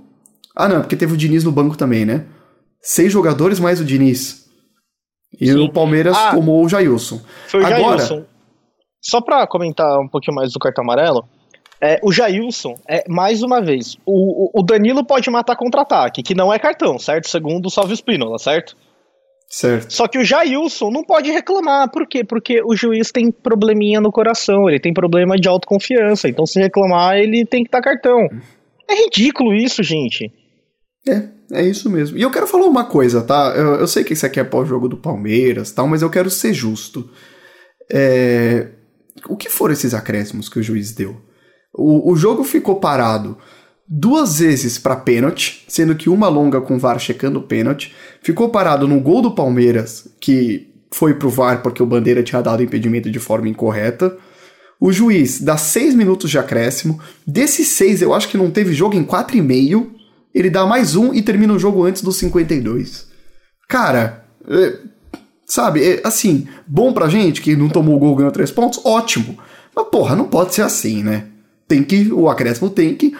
Ah 0.55 0.69
não, 0.69 0.79
porque 0.79 0.95
teve 0.95 1.13
o 1.13 1.17
Diniz 1.17 1.43
no 1.43 1.51
banco 1.51 1.75
também, 1.75 2.05
né? 2.05 2.23
Seis 2.81 3.11
jogadores 3.11 3.59
mais 3.59 3.81
o 3.81 3.85
Diniz. 3.85 4.42
E 5.39 5.47
Sim. 5.47 5.59
o 5.59 5.71
Palmeiras 5.71 6.15
ah, 6.17 6.31
tomou 6.31 6.63
o 6.63 6.69
Jailson. 6.69 7.19
Foi 7.47 7.61
o 7.61 7.65
Agora, 7.65 7.97
Jailson. 7.97 8.25
Só 9.01 9.21
pra 9.21 9.45
comentar 9.47 9.99
um 9.99 10.07
pouquinho 10.07 10.35
mais 10.35 10.53
do 10.53 10.59
cartão 10.59 10.83
amarelo, 10.83 11.27
é, 11.81 11.99
o 12.01 12.11
Jailson, 12.11 12.75
é, 12.87 13.03
mais 13.09 13.43
uma 13.43 13.61
vez, 13.61 13.97
o, 14.05 14.57
o 14.57 14.63
Danilo 14.63 15.05
pode 15.05 15.29
matar 15.29 15.57
contra-ataque, 15.57 16.23
que 16.23 16.33
não 16.33 16.53
é 16.53 16.57
cartão, 16.57 16.97
certo? 16.97 17.27
Segundo 17.27 17.65
o 17.65 17.69
Salve 17.69 17.93
Spínola, 17.93 18.39
certo? 18.39 18.77
Certo. 19.49 19.93
Só 19.93 20.07
que 20.07 20.17
o 20.17 20.23
Jailson 20.23 20.89
não 20.89 21.03
pode 21.03 21.29
reclamar. 21.29 21.91
Por 21.91 22.07
quê? 22.07 22.23
Porque 22.23 22.63
o 22.63 22.75
juiz 22.75 23.11
tem 23.11 23.31
probleminha 23.31 24.01
no 24.01 24.11
coração, 24.11 24.67
ele 24.67 24.79
tem 24.79 24.93
problema 24.93 25.35
de 25.35 25.47
autoconfiança. 25.47 26.27
Então, 26.27 26.45
se 26.45 26.59
reclamar, 26.59 27.17
ele 27.17 27.45
tem 27.45 27.63
que 27.63 27.69
dar 27.69 27.81
cartão. 27.81 28.27
É 28.89 28.95
ridículo 29.03 29.53
isso, 29.53 29.83
gente. 29.83 30.31
É, 31.07 31.27
é 31.53 31.65
isso 31.65 31.89
mesmo. 31.89 32.17
E 32.17 32.21
eu 32.21 32.31
quero 32.31 32.47
falar 32.47 32.65
uma 32.65 32.85
coisa, 32.85 33.21
tá? 33.21 33.53
Eu, 33.55 33.75
eu 33.75 33.87
sei 33.87 34.03
que 34.03 34.13
isso 34.13 34.25
aqui 34.25 34.39
é 34.39 34.43
pós-jogo 34.43 34.87
do 34.87 34.97
Palmeiras 34.97 35.71
tal, 35.71 35.87
mas 35.87 36.01
eu 36.01 36.09
quero 36.09 36.29
ser 36.29 36.53
justo. 36.53 37.09
É... 37.91 38.69
O 39.27 39.37
que 39.37 39.49
foram 39.49 39.73
esses 39.73 39.93
acréscimos 39.93 40.49
que 40.49 40.59
o 40.59 40.63
juiz 40.63 40.91
deu? 40.91 41.15
O, 41.73 42.11
o 42.11 42.15
jogo 42.15 42.43
ficou 42.43 42.79
parado 42.79 43.37
duas 43.87 44.39
vezes 44.39 44.77
para 44.77 44.95
pênalti, 44.95 45.65
sendo 45.67 45.95
que 45.95 46.09
uma 46.09 46.27
longa 46.27 46.59
com 46.61 46.75
o 46.75 46.79
VAR 46.79 46.99
checando 46.99 47.39
o 47.39 47.43
pênalti. 47.43 47.93
Ficou 48.21 48.49
parado 48.49 48.87
no 48.87 48.99
gol 48.99 49.21
do 49.21 49.35
Palmeiras, 49.35 50.07
que 50.19 50.73
foi 50.91 51.13
pro 51.15 51.29
VAR 51.29 51.61
porque 51.61 51.81
o 51.81 51.85
Bandeira 51.85 52.23
tinha 52.23 52.41
dado 52.41 52.63
impedimento 52.63 53.09
de 53.09 53.19
forma 53.19 53.49
incorreta. 53.49 54.17
O 54.79 54.91
juiz 54.91 55.39
dá 55.39 55.57
seis 55.57 55.95
minutos 55.95 56.29
de 56.29 56.37
acréscimo. 56.37 56.99
Desses 57.25 57.69
seis, 57.69 58.01
eu 58.01 58.13
acho 58.13 58.27
que 58.27 58.37
não 58.37 58.51
teve 58.51 58.73
jogo 58.73 58.95
em 58.95 59.03
quatro 59.03 59.37
e 59.37 59.41
meio 59.41 59.93
ele 60.33 60.49
dá 60.49 60.65
mais 60.65 60.95
um 60.95 61.13
e 61.13 61.21
termina 61.21 61.53
o 61.53 61.59
jogo 61.59 61.83
antes 61.85 62.01
dos 62.01 62.17
52. 62.17 63.07
Cara, 63.67 64.25
é, 64.47 64.79
sabe, 65.45 65.83
é, 65.83 66.01
assim, 66.03 66.47
bom 66.67 66.93
pra 66.93 67.09
gente 67.09 67.41
que 67.41 67.55
não 67.55 67.69
tomou 67.69 67.95
o 67.95 67.99
gol 67.99 68.15
ganhou 68.15 68.31
três 68.31 68.51
pontos, 68.51 68.79
ótimo. 68.83 69.37
Mas 69.75 69.87
porra, 69.87 70.15
não 70.15 70.27
pode 70.27 70.53
ser 70.53 70.61
assim, 70.61 71.03
né? 71.03 71.27
Tem 71.67 71.83
que, 71.83 72.11
o 72.11 72.29
acréscimo 72.29 72.69
tem 72.69 72.95
que 72.95 73.15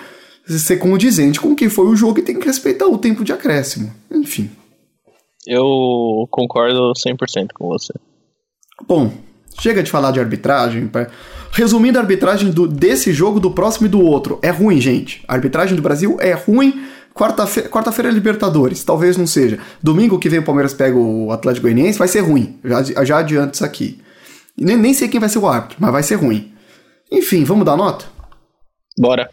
ser 0.45 0.77
condizente 0.77 1.39
com 1.39 1.49
o 1.49 1.55
que 1.55 1.69
foi 1.69 1.87
o 1.87 1.95
jogo 1.95 2.19
e 2.19 2.23
tem 2.23 2.39
que 2.39 2.45
respeitar 2.45 2.87
o 2.87 2.97
tempo 2.97 3.23
de 3.23 3.31
acréscimo. 3.31 3.91
Enfim. 4.11 4.49
Eu 5.45 6.27
concordo 6.29 6.93
100% 6.93 7.47
com 7.53 7.67
você. 7.67 7.93
Bom, 8.87 9.13
chega 9.59 9.83
de 9.83 9.91
falar 9.91 10.11
de 10.11 10.19
arbitragem. 10.19 10.89
Resumindo 11.51 11.97
a 11.97 12.01
arbitragem 12.01 12.51
do, 12.51 12.67
desse 12.67 13.13
jogo, 13.13 13.39
do 13.39 13.51
próximo 13.51 13.87
e 13.87 13.89
do 13.89 14.01
outro. 14.01 14.39
É 14.41 14.49
ruim, 14.49 14.79
gente. 14.79 15.23
A 15.27 15.33
arbitragem 15.33 15.75
do 15.75 15.81
Brasil 15.81 16.17
é 16.19 16.33
ruim 16.33 16.83
Quarta-feira 17.13 17.69
quarta 17.69 18.01
é 18.01 18.09
Libertadores, 18.09 18.83
talvez 18.83 19.17
não 19.17 19.27
seja. 19.27 19.59
Domingo 19.81 20.17
que 20.17 20.29
vem 20.29 20.39
o 20.39 20.43
Palmeiras 20.43 20.73
pega 20.73 20.97
o 20.97 21.31
Atlético 21.31 21.67
Goianiense, 21.67 21.99
vai 21.99 22.07
ser 22.07 22.21
ruim. 22.21 22.59
Já, 22.63 23.03
já 23.03 23.17
adianto 23.19 23.53
isso 23.53 23.65
aqui. 23.65 24.01
Nem, 24.57 24.77
nem 24.77 24.93
sei 24.93 25.07
quem 25.07 25.19
vai 25.19 25.29
ser 25.29 25.39
o 25.39 25.47
árbitro, 25.47 25.77
mas 25.79 25.91
vai 25.91 26.01
ser 26.01 26.15
ruim. 26.15 26.55
Enfim, 27.11 27.43
vamos 27.43 27.65
dar 27.65 27.77
nota? 27.77 28.05
Bora. 28.97 29.29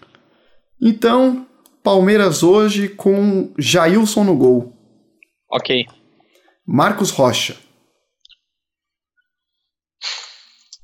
Então, 0.80 1.46
Palmeiras 1.82 2.42
hoje 2.42 2.88
com 2.88 3.52
Jailson 3.58 4.24
no 4.24 4.36
gol. 4.36 4.74
Ok. 5.50 5.86
Marcos 6.66 7.10
Rocha. 7.10 7.56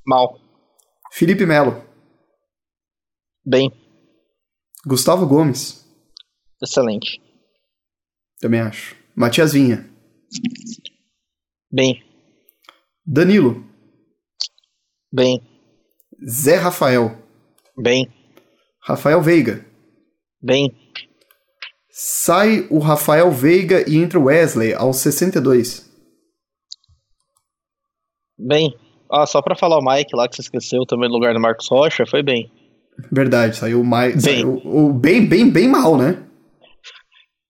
Mal. 0.06 0.38
Felipe 1.12 1.44
Melo. 1.44 1.82
Bem. 3.44 3.70
Gustavo 4.86 5.26
Gomes. 5.26 5.85
Excelente. 6.62 7.20
Também 8.40 8.60
acho. 8.60 8.96
Matias 9.14 9.52
Vinha. 9.52 9.88
Bem. 11.70 12.02
Danilo. 13.04 13.64
Bem. 15.12 15.40
Zé 16.28 16.56
Rafael. 16.56 17.16
Bem. 17.76 18.12
Rafael 18.82 19.20
Veiga. 19.22 19.64
Bem. 20.40 20.74
Sai 21.90 22.66
o 22.70 22.78
Rafael 22.78 23.30
Veiga 23.30 23.88
e 23.88 23.96
entra 23.96 24.18
o 24.18 24.24
Wesley 24.24 24.74
aos 24.74 24.98
62. 24.98 25.90
Bem. 28.38 28.76
Ah, 29.10 29.26
só 29.26 29.40
pra 29.40 29.56
falar 29.56 29.78
o 29.78 29.84
Mike 29.84 30.14
lá 30.14 30.28
que 30.28 30.36
você 30.36 30.42
esqueceu 30.42 30.84
também 30.84 31.08
no 31.08 31.14
lugar 31.14 31.32
do 31.32 31.40
Marcos 31.40 31.68
Rocha, 31.68 32.04
foi 32.04 32.22
bem. 32.22 32.50
Verdade, 33.10 33.56
saiu 33.56 33.80
o 33.80 33.84
Mike. 33.84 34.12
Bem. 34.12 34.20
Saiu, 34.20 34.60
o, 34.64 34.92
bem, 34.92 35.26
bem, 35.26 35.50
bem 35.50 35.68
mal, 35.68 35.96
né? 35.96 36.25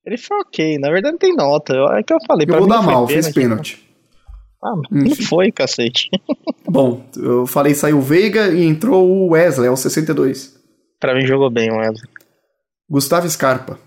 Ele 0.06 0.16
foi 0.16 0.38
ok, 0.38 0.78
na 0.78 0.88
verdade 0.88 1.12
não 1.12 1.18
tem 1.18 1.34
nota. 1.34 1.74
É 1.98 2.02
que 2.02 2.12
eu 2.12 2.18
falei. 2.26 2.46
Eu 2.48 2.58
vou 2.58 2.68
dar 2.68 2.80
mal, 2.80 3.08
fez 3.08 3.28
pênalti. 3.32 3.84
Ah, 4.62 4.74
não 4.90 5.14
foi, 5.16 5.50
cacete. 5.50 6.08
Bom, 6.68 7.04
eu 7.16 7.46
falei 7.46 7.74
saiu 7.74 7.98
o 7.98 8.02
Veiga 8.02 8.48
e 8.48 8.64
entrou 8.64 9.08
o 9.08 9.30
Wesley, 9.30 9.68
aos 9.68 9.80
62. 9.80 10.56
Pra 11.00 11.14
mim 11.14 11.26
jogou 11.26 11.50
bem 11.50 11.70
o 11.70 11.76
Wesley. 11.76 12.08
Gustavo 12.88 13.28
Scarpa. 13.28 13.78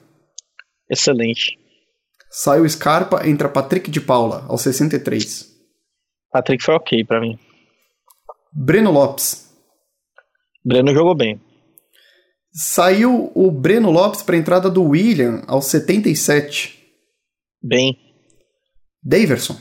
Excelente. 0.89 1.57
Saiu 2.29 2.67
Scarpa, 2.69 3.27
entra 3.27 3.49
Patrick 3.49 3.89
de 3.89 4.01
Paula, 4.01 4.45
aos 4.47 4.61
63. 4.61 5.47
Patrick 6.31 6.63
foi 6.63 6.75
ok 6.75 7.03
pra 7.05 7.19
mim. 7.19 7.39
Breno 8.53 8.91
Lopes. 8.91 9.49
Breno 10.63 10.93
jogou 10.93 11.15
bem. 11.15 11.39
Saiu 12.51 13.31
o 13.35 13.51
Breno 13.51 13.91
Lopes 13.91 14.23
para 14.23 14.37
entrada 14.37 14.69
do 14.69 14.83
William 14.83 15.43
aos 15.47 15.65
77. 15.65 16.77
Bem. 17.61 17.97
Daverson. 19.03 19.55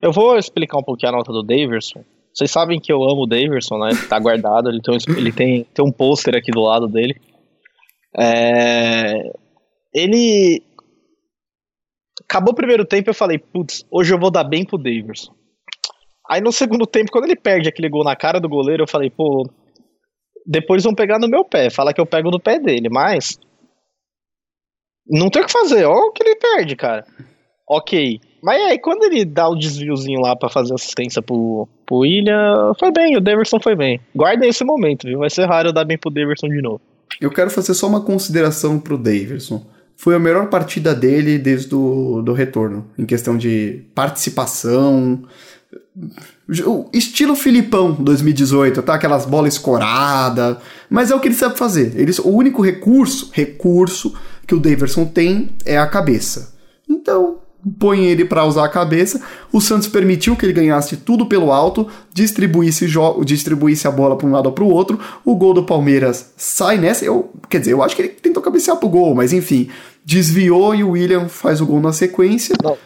Eu 0.00 0.12
vou 0.12 0.36
explicar 0.36 0.78
um 0.78 0.82
pouquinho 0.82 1.12
a 1.12 1.16
nota 1.16 1.32
do 1.32 1.42
Daverson. 1.42 2.04
Vocês 2.34 2.50
sabem 2.50 2.80
que 2.80 2.92
eu 2.92 3.02
amo 3.02 3.22
o 3.22 3.26
Daverson, 3.26 3.78
né? 3.78 3.90
Tá 4.08 4.18
guardado, 4.18 4.68
ele 4.68 4.80
tem 4.80 4.94
um, 4.94 5.16
ele 5.16 5.32
tem, 5.32 5.64
tem 5.64 5.84
um 5.84 5.92
pôster 5.92 6.34
aqui 6.34 6.50
do 6.50 6.62
lado 6.62 6.88
dele. 6.88 7.14
É... 8.18 9.30
Ele. 9.94 10.62
Acabou 12.24 12.52
o 12.52 12.56
primeiro 12.56 12.84
tempo 12.84 13.10
eu 13.10 13.14
falei, 13.14 13.38
putz, 13.38 13.84
hoje 13.90 14.12
eu 14.12 14.18
vou 14.18 14.30
dar 14.30 14.44
bem 14.44 14.64
pro 14.64 14.78
Daverson. 14.78 15.32
Aí 16.28 16.40
no 16.40 16.52
segundo 16.52 16.86
tempo, 16.86 17.10
quando 17.10 17.24
ele 17.24 17.36
perde 17.36 17.68
aquele 17.68 17.88
gol 17.88 18.04
na 18.04 18.16
cara 18.16 18.40
do 18.40 18.48
goleiro, 18.48 18.84
eu 18.84 18.88
falei, 18.88 19.10
pô, 19.10 19.46
depois 20.46 20.82
vão 20.84 20.94
pegar 20.94 21.18
no 21.18 21.28
meu 21.28 21.44
pé. 21.44 21.70
Fala 21.70 21.92
que 21.92 22.00
eu 22.00 22.06
pego 22.06 22.30
no 22.30 22.40
pé 22.40 22.58
dele, 22.58 22.88
mas. 22.90 23.38
Não 25.08 25.28
tem 25.28 25.42
o 25.42 25.46
que 25.46 25.52
fazer, 25.52 25.84
olha 25.84 26.06
o 26.06 26.12
que 26.12 26.22
ele 26.22 26.36
perde, 26.36 26.76
cara. 26.76 27.04
Ok. 27.68 28.20
Mas 28.42 28.60
aí, 28.62 28.78
quando 28.78 29.04
ele 29.04 29.24
dá 29.24 29.48
o 29.48 29.56
desviozinho 29.56 30.20
lá 30.20 30.34
para 30.34 30.48
fazer 30.48 30.74
assistência 30.74 31.22
pro, 31.22 31.68
pro 31.86 31.98
William, 31.98 32.72
foi 32.78 32.90
bem, 32.90 33.16
o 33.16 33.20
Deverson 33.20 33.60
foi 33.60 33.76
bem. 33.76 34.00
Guardem 34.14 34.48
esse 34.48 34.64
momento, 34.64 35.06
viu? 35.06 35.20
Vai 35.20 35.30
ser 35.30 35.46
raro 35.46 35.68
eu 35.68 35.72
dar 35.72 35.84
bem 35.84 35.98
pro 35.98 36.10
Deverson 36.10 36.48
de 36.48 36.60
novo. 36.60 36.80
Eu 37.20 37.30
quero 37.30 37.50
fazer 37.50 37.74
só 37.74 37.86
uma 37.86 38.00
consideração 38.00 38.80
pro 38.80 38.98
Daverson. 38.98 39.64
Foi 39.96 40.14
a 40.14 40.18
melhor 40.18 40.48
partida 40.48 40.94
dele 40.94 41.38
desde 41.38 41.74
o 41.74 42.22
do 42.22 42.32
retorno, 42.32 42.90
em 42.98 43.06
questão 43.06 43.36
de 43.36 43.84
participação, 43.94 45.22
estilo 46.92 47.34
Filipão 47.34 47.92
2018, 47.92 48.82
tá? 48.82 48.94
Aquelas 48.94 49.26
bolas 49.26 49.54
escoradas. 49.54 50.56
Mas 50.88 51.10
é 51.10 51.14
o 51.14 51.20
que 51.20 51.28
ele 51.28 51.34
sabe 51.34 51.58
fazer. 51.58 51.92
Ele, 51.96 52.12
o 52.22 52.30
único 52.30 52.62
recurso, 52.62 53.30
recurso 53.32 54.14
que 54.46 54.54
o 54.54 54.60
Daverson 54.60 55.04
tem 55.04 55.50
é 55.64 55.78
a 55.78 55.86
cabeça. 55.86 56.54
Então, 56.88 57.38
põe 57.78 58.04
ele 58.04 58.24
para 58.24 58.44
usar 58.44 58.64
a 58.64 58.68
cabeça. 58.68 59.20
O 59.52 59.60
Santos 59.60 59.88
permitiu 59.88 60.36
que 60.36 60.44
ele 60.44 60.52
ganhasse 60.52 60.96
tudo 60.96 61.26
pelo 61.26 61.52
alto, 61.52 61.86
distribuísse, 62.12 62.86
distribuísse 63.24 63.86
a 63.86 63.90
bola 63.90 64.16
para 64.16 64.26
um 64.26 64.32
lado 64.32 64.46
ou 64.46 64.52
para 64.52 64.64
o 64.64 64.70
outro. 64.70 64.98
O 65.24 65.34
gol 65.36 65.54
do 65.54 65.64
Palmeiras 65.64 66.32
sai 66.36 66.78
nessa. 66.78 67.04
Eu, 67.04 67.30
quer 67.48 67.60
dizer, 67.60 67.72
eu 67.72 67.82
acho 67.82 67.94
que 67.94 68.02
ele 68.02 68.08
tentou 68.08 68.42
cabecear 68.42 68.76
pro 68.76 68.88
gol, 68.88 69.14
mas 69.14 69.32
enfim, 69.32 69.68
desviou 70.04 70.74
e 70.74 70.82
o 70.82 70.90
William 70.90 71.28
faz 71.28 71.60
o 71.60 71.66
gol 71.66 71.80
na 71.80 71.92
sequência. 71.92 72.56
Não. 72.62 72.76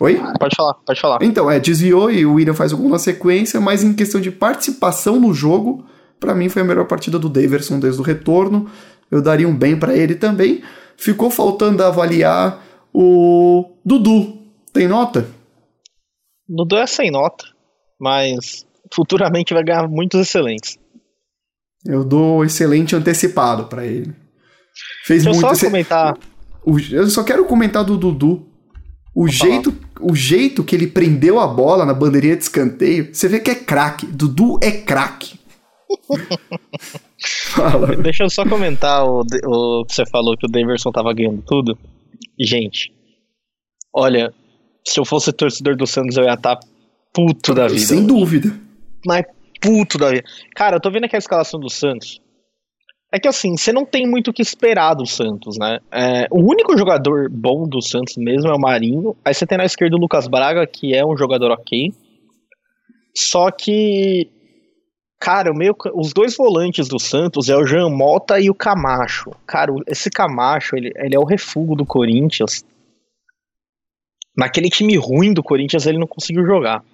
Oi? 0.00 0.18
Pode 0.38 0.56
falar, 0.56 0.74
pode 0.74 1.00
falar. 1.00 1.18
Então, 1.22 1.50
é, 1.50 1.60
desviou 1.60 2.10
e 2.10 2.24
o 2.24 2.34
William 2.34 2.54
faz 2.54 2.72
na 2.72 2.98
sequência, 2.98 3.60
mas 3.60 3.84
em 3.84 3.92
questão 3.92 4.20
de 4.20 4.30
participação 4.30 5.20
no 5.20 5.34
jogo, 5.34 5.84
para 6.18 6.34
mim 6.34 6.48
foi 6.48 6.62
a 6.62 6.64
melhor 6.64 6.86
partida 6.86 7.18
do 7.18 7.28
Daverson 7.28 7.78
desde 7.78 8.00
o 8.00 8.04
retorno. 8.04 8.70
Eu 9.10 9.20
daria 9.20 9.46
um 9.46 9.56
bem 9.56 9.78
para 9.78 9.94
ele 9.94 10.14
também. 10.14 10.62
Ficou 10.96 11.30
faltando 11.30 11.84
avaliar 11.84 12.62
o 12.94 13.72
Dudu. 13.84 14.38
Tem 14.72 14.88
nota? 14.88 15.26
Dudu 16.48 16.76
é 16.76 16.86
sem 16.86 17.10
nota, 17.10 17.44
mas 18.00 18.66
futuramente 18.92 19.52
vai 19.52 19.62
ganhar 19.62 19.86
muitos 19.86 20.20
excelentes. 20.20 20.78
Eu 21.84 22.04
dou 22.04 22.44
excelente 22.44 22.96
antecipado 22.96 23.64
para 23.64 23.84
ele. 23.84 24.14
Fez 25.04 25.24
Deixa 25.24 25.40
muito. 25.40 25.52
Eu 25.52 25.56
só 25.56 25.66
comentar. 25.66 26.18
Eu 26.90 27.06
só 27.08 27.22
quero 27.22 27.44
comentar 27.44 27.84
do 27.84 27.96
Dudu 27.96 28.49
o 29.14 29.26
jeito, 29.26 29.74
o 30.00 30.14
jeito 30.14 30.62
que 30.62 30.74
ele 30.74 30.86
prendeu 30.86 31.40
a 31.40 31.46
bola 31.46 31.84
na 31.84 31.92
bandeirinha 31.92 32.36
de 32.36 32.44
escanteio, 32.44 33.12
você 33.12 33.28
vê 33.28 33.40
que 33.40 33.50
é 33.50 33.54
craque. 33.54 34.06
Dudu 34.06 34.58
é 34.62 34.70
craque. 34.70 35.38
Fala. 37.46 37.96
Deixa 37.96 38.24
eu 38.24 38.30
só 38.30 38.44
comentar 38.46 39.04
o, 39.04 39.20
o 39.20 39.84
que 39.84 39.94
você 39.94 40.06
falou 40.06 40.36
que 40.36 40.46
o 40.46 40.50
Daverson 40.50 40.90
tava 40.90 41.12
ganhando 41.12 41.42
tudo. 41.42 41.76
Gente, 42.38 42.92
olha, 43.92 44.32
se 44.86 44.98
eu 44.98 45.04
fosse 45.04 45.32
torcedor 45.32 45.76
do 45.76 45.86
Santos, 45.86 46.16
eu 46.16 46.24
ia 46.24 46.34
estar 46.34 46.56
tá 46.56 46.66
puto 47.12 47.52
da 47.52 47.66
vida. 47.66 47.80
Sem 47.80 48.06
dúvida. 48.06 48.58
Mas 49.04 49.26
puto 49.60 49.98
da 49.98 50.10
vida. 50.10 50.24
Cara, 50.54 50.76
eu 50.76 50.80
tô 50.80 50.90
vendo 50.90 51.04
aqui 51.04 51.16
a 51.16 51.18
escalação 51.18 51.60
do 51.60 51.68
Santos. 51.68 52.20
É 53.12 53.18
que 53.18 53.26
assim, 53.26 53.56
você 53.56 53.72
não 53.72 53.84
tem 53.84 54.06
muito 54.06 54.30
o 54.30 54.32
que 54.32 54.40
esperar 54.40 54.94
do 54.94 55.04
Santos, 55.04 55.58
né? 55.58 55.80
É, 55.90 56.28
o 56.30 56.38
único 56.38 56.76
jogador 56.78 57.28
bom 57.28 57.68
do 57.68 57.82
Santos 57.82 58.16
mesmo 58.16 58.48
é 58.48 58.54
o 58.54 58.60
Marinho. 58.60 59.16
Aí 59.24 59.34
você 59.34 59.44
tem 59.44 59.58
na 59.58 59.64
esquerda 59.64 59.96
o 59.96 59.98
Lucas 59.98 60.28
Braga, 60.28 60.64
que 60.64 60.94
é 60.94 61.04
um 61.04 61.16
jogador 61.16 61.50
ok. 61.50 61.92
Só 63.16 63.50
que, 63.50 64.30
cara, 65.18 65.52
meio, 65.52 65.74
os 65.92 66.12
dois 66.12 66.36
volantes 66.36 66.86
do 66.86 67.00
Santos 67.00 67.48
é 67.48 67.56
o 67.56 67.66
Jean 67.66 67.90
Mota 67.90 68.38
e 68.38 68.48
o 68.48 68.54
Camacho. 68.54 69.32
Cara, 69.44 69.72
esse 69.88 70.08
Camacho, 70.08 70.76
ele, 70.76 70.92
ele 70.94 71.16
é 71.16 71.18
o 71.18 71.24
refúgio 71.24 71.74
do 71.74 71.84
Corinthians. 71.84 72.64
Naquele 74.36 74.70
time 74.70 74.96
ruim 74.96 75.34
do 75.34 75.42
Corinthians, 75.42 75.84
ele 75.84 75.98
não 75.98 76.06
conseguiu 76.06 76.46
jogar. 76.46 76.84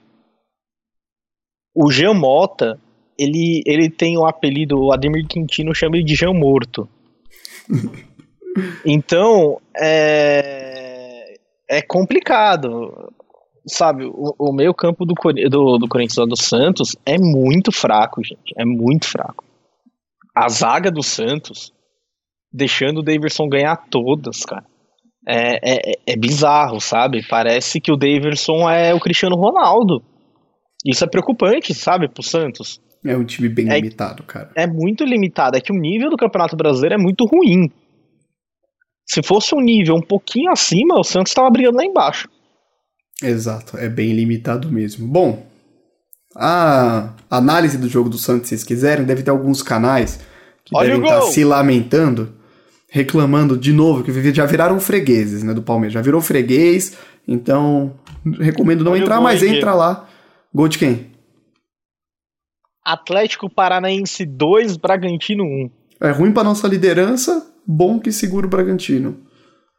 O 1.75 1.91
Jean 1.91 2.15
Mota, 2.15 2.81
ele, 3.19 3.63
ele 3.67 3.91
tem 3.91 4.19
o 4.19 4.27
apelido, 4.27 4.79
o 4.79 4.93
Ademir 4.93 5.27
Quintino 5.27 5.75
chama 5.75 5.97
ele 5.97 6.05
de 6.05 6.15
Jean 6.15 6.33
Morto. 6.33 6.89
então, 8.85 9.61
é, 9.77 11.35
é 11.69 11.83
complicado. 11.83 13.13
Sabe, 13.69 14.05
o, 14.05 14.33
o 14.39 14.53
meio 14.53 14.73
campo 14.73 15.05
do, 15.05 15.15
do, 15.51 15.79
do 15.79 15.89
Corinthians 15.89 16.29
do 16.29 16.37
Santos 16.37 16.95
é 17.05 17.19
muito 17.19 17.73
fraco, 17.73 18.23
gente. 18.23 18.55
É 18.57 18.65
muito 18.65 19.07
fraco. 19.07 19.45
A 20.35 20.49
zaga 20.49 20.91
do 20.91 21.03
Santos, 21.03 21.73
deixando 22.53 22.99
o 22.99 23.03
Davidson 23.03 23.49
ganhar 23.49 23.77
todas, 23.91 24.45
cara. 24.45 24.65
É, 25.29 25.91
é, 25.91 25.93
é 26.07 26.17
bizarro, 26.17 26.81
sabe? 26.81 27.27
Parece 27.27 27.81
que 27.81 27.91
o 27.91 27.97
Davidson 27.97 28.71
é 28.71 28.95
o 28.95 29.01
Cristiano 29.01 29.35
Ronaldo. 29.35 30.01
Isso 30.85 31.03
é 31.03 31.09
preocupante, 31.09 31.75
sabe, 31.75 32.09
pro 32.09 32.23
Santos. 32.23 32.81
É 33.05 33.17
um 33.17 33.25
time 33.25 33.49
bem 33.49 33.71
é, 33.71 33.77
limitado, 33.77 34.23
cara. 34.23 34.51
É 34.55 34.67
muito 34.67 35.05
limitado. 35.05 35.57
É 35.57 35.61
que 35.61 35.73
o 35.73 35.77
nível 35.77 36.11
do 36.11 36.17
Campeonato 36.17 36.57
Brasileiro 36.57 36.95
é 36.95 36.99
muito 36.99 37.25
ruim. 37.25 37.71
Se 39.07 39.23
fosse 39.23 39.55
um 39.55 39.61
nível 39.61 39.95
um 39.95 40.03
pouquinho 40.03 40.51
acima, 40.51 40.99
o 40.99 41.05
Santos 41.05 41.31
estava 41.31 41.49
brigando 41.49 41.77
lá 41.77 41.85
embaixo. 41.85 42.29
Exato, 43.23 43.79
é 43.79 43.89
bem 43.89 44.13
limitado 44.13 44.71
mesmo. 44.71 45.07
Bom, 45.07 45.47
a 46.35 47.15
análise 47.31 47.79
do 47.79 47.89
jogo 47.89 48.11
do 48.11 48.19
Santos, 48.19 48.49
se 48.49 48.57
vocês 48.57 48.65
quiserem, 48.65 49.07
deve 49.07 49.23
ter 49.23 49.31
alguns 49.31 49.63
canais 49.63 50.21
que 50.65 50.77
Olha 50.77 50.91
devem 50.91 51.05
estar 51.05 51.21
tá 51.21 51.27
se 51.27 51.45
lamentando, 51.45 52.35
reclamando 52.91 53.57
de 53.57 53.73
novo, 53.73 54.03
que 54.03 54.35
já 54.35 54.45
viraram 54.45 54.79
fregueses 54.81 55.43
né, 55.43 55.55
do 55.55 55.63
Palmeiras. 55.63 55.95
Já 55.95 56.03
virou 56.03 56.21
freguês, 56.21 56.97
então 57.27 57.95
recomendo 58.41 58.85
não 58.85 58.93
Olha 58.93 59.03
entrar, 59.03 59.21
mas 59.21 59.43
entra 59.43 59.73
lá. 59.73 60.09
Gol 60.53 60.69
de 60.69 60.79
quem? 60.79 61.16
Atlético 62.87 63.51
Paranaense 63.51 64.25
2, 64.25 64.77
Bragantino 64.77 65.43
1. 65.43 65.71
É 66.01 66.11
ruim 66.13 66.31
para 66.31 66.45
nossa 66.45 66.69
liderança, 66.69 67.45
bom 67.67 67.99
que 67.99 68.13
segura 68.13 68.47
o 68.47 68.49
Bragantino. 68.49 69.17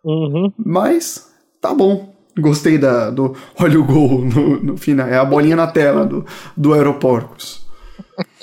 Uhum. 0.04 0.52
Mas 0.58 1.32
tá 1.62 1.74
bom. 1.74 2.14
Gostei 2.38 2.78
da, 2.78 3.10
do. 3.10 3.34
Olha 3.58 3.80
o 3.80 3.84
gol 3.86 4.26
no, 4.26 4.62
no 4.62 4.78
final. 4.78 5.08
É 5.08 5.18
a 5.18 5.24
bolinha 5.24 5.56
na 5.56 5.68
tela 5.68 6.06
do, 6.06 6.26
do 6.56 6.74
Aeroporcos. 6.74 7.66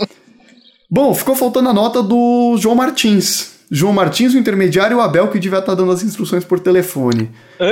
bom, 0.90 1.14
ficou 1.14 1.36
faltando 1.36 1.68
a 1.68 1.74
nota 1.74 2.02
do 2.02 2.56
João 2.56 2.74
Martins. 2.74 3.66
João 3.70 3.92
Martins, 3.92 4.32
o 4.32 4.38
intermediário, 4.38 4.94
e 4.94 4.98
o 4.98 5.00
Abel, 5.02 5.28
que 5.28 5.38
devia 5.38 5.58
estar 5.58 5.72
tá 5.72 5.76
dando 5.76 5.92
as 5.92 6.02
instruções 6.02 6.44
por 6.44 6.58
telefone. 6.58 7.30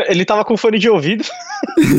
Ele 0.08 0.24
tava 0.24 0.44
com 0.44 0.56
fone 0.58 0.78
de 0.78 0.90
ouvido. 0.90 1.24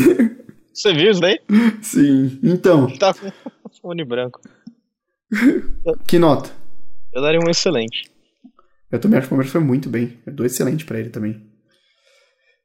Você 0.71 0.93
viu 0.93 1.11
isso 1.11 1.21
daí? 1.21 1.39
Sim, 1.81 2.39
então. 2.43 2.87
Ele 2.87 2.97
tava 2.97 3.19
com 3.19 3.69
fone 3.81 4.05
branco. 4.05 4.39
que 6.07 6.19
nota? 6.19 6.49
Eu 7.13 7.21
daria 7.21 7.39
um 7.39 7.49
excelente. 7.49 8.11
Eu 8.91 8.99
também 8.99 9.17
acho 9.17 9.27
que 9.27 9.29
o 9.29 9.35
Palmeiras 9.35 9.51
foi 9.51 9.61
muito 9.61 9.89
bem. 9.89 10.17
Eu 10.25 10.33
dou 10.33 10.45
excelente 10.45 10.85
para 10.85 10.99
ele 10.99 11.09
também. 11.09 11.41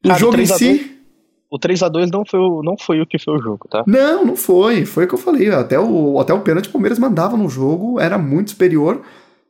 O 0.04 0.08
Cara, 0.08 0.20
jogo 0.20 0.40
em 0.40 0.46
si. 0.46 0.94
O 1.50 1.58
3x2 1.58 2.10
não 2.12 2.24
foi, 2.26 2.38
o, 2.38 2.62
não 2.62 2.76
foi 2.78 3.00
o 3.00 3.06
que 3.06 3.18
foi 3.18 3.34
o 3.34 3.42
jogo, 3.42 3.66
tá? 3.70 3.82
Não, 3.86 4.24
não 4.24 4.36
foi. 4.36 4.84
Foi 4.84 5.04
o 5.04 5.08
que 5.08 5.14
eu 5.14 5.18
falei. 5.18 5.48
Até 5.48 5.80
o, 5.80 6.20
até 6.20 6.34
o 6.34 6.40
pênalti 6.40 6.68
o 6.68 6.72
Palmeiras 6.72 6.98
mandava 6.98 7.36
no 7.36 7.48
jogo, 7.48 7.98
era 7.98 8.18
muito 8.18 8.50
superior 8.50 9.02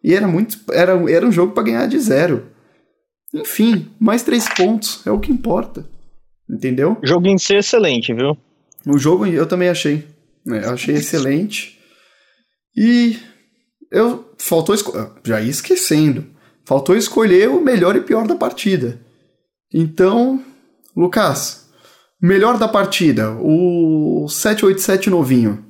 e 0.02 0.14
era 0.14 0.28
muito. 0.28 0.59
Era, 0.72 0.92
era 1.11 1.26
um 1.26 1.33
jogo 1.33 1.52
para 1.52 1.64
ganhar 1.64 1.87
de 1.87 1.98
zero. 1.98 2.46
Enfim, 3.35 3.90
mais 3.98 4.22
três 4.22 4.48
pontos, 4.48 5.04
é 5.07 5.11
o 5.11 5.18
que 5.18 5.33
importa. 5.33 5.85
Entendeu? 6.48 6.96
O 7.02 7.07
jogo 7.07 7.26
em 7.26 7.37
si 7.37 7.54
é 7.54 7.59
excelente, 7.59 8.14
viu? 8.14 8.38
O 8.87 8.96
jogo 8.96 9.26
eu 9.26 9.46
também 9.46 9.68
achei. 9.68 10.07
Né? 10.46 10.64
Eu 10.64 10.70
achei 10.70 10.94
excelente. 10.96 11.78
E 12.76 13.18
eu 13.90 14.33
faltou 14.38 14.74
já 15.24 15.40
ia 15.40 15.50
esquecendo. 15.50 16.26
Faltou 16.64 16.96
escolher 16.96 17.48
o 17.48 17.61
melhor 17.61 17.96
e 17.96 18.02
pior 18.02 18.26
da 18.26 18.37
partida. 18.37 19.00
Então, 19.72 20.42
Lucas, 20.96 21.70
melhor 22.20 22.59
da 22.59 22.68
partida, 22.68 23.33
o 23.40 24.26
787 24.28 25.09
novinho. 25.09 25.64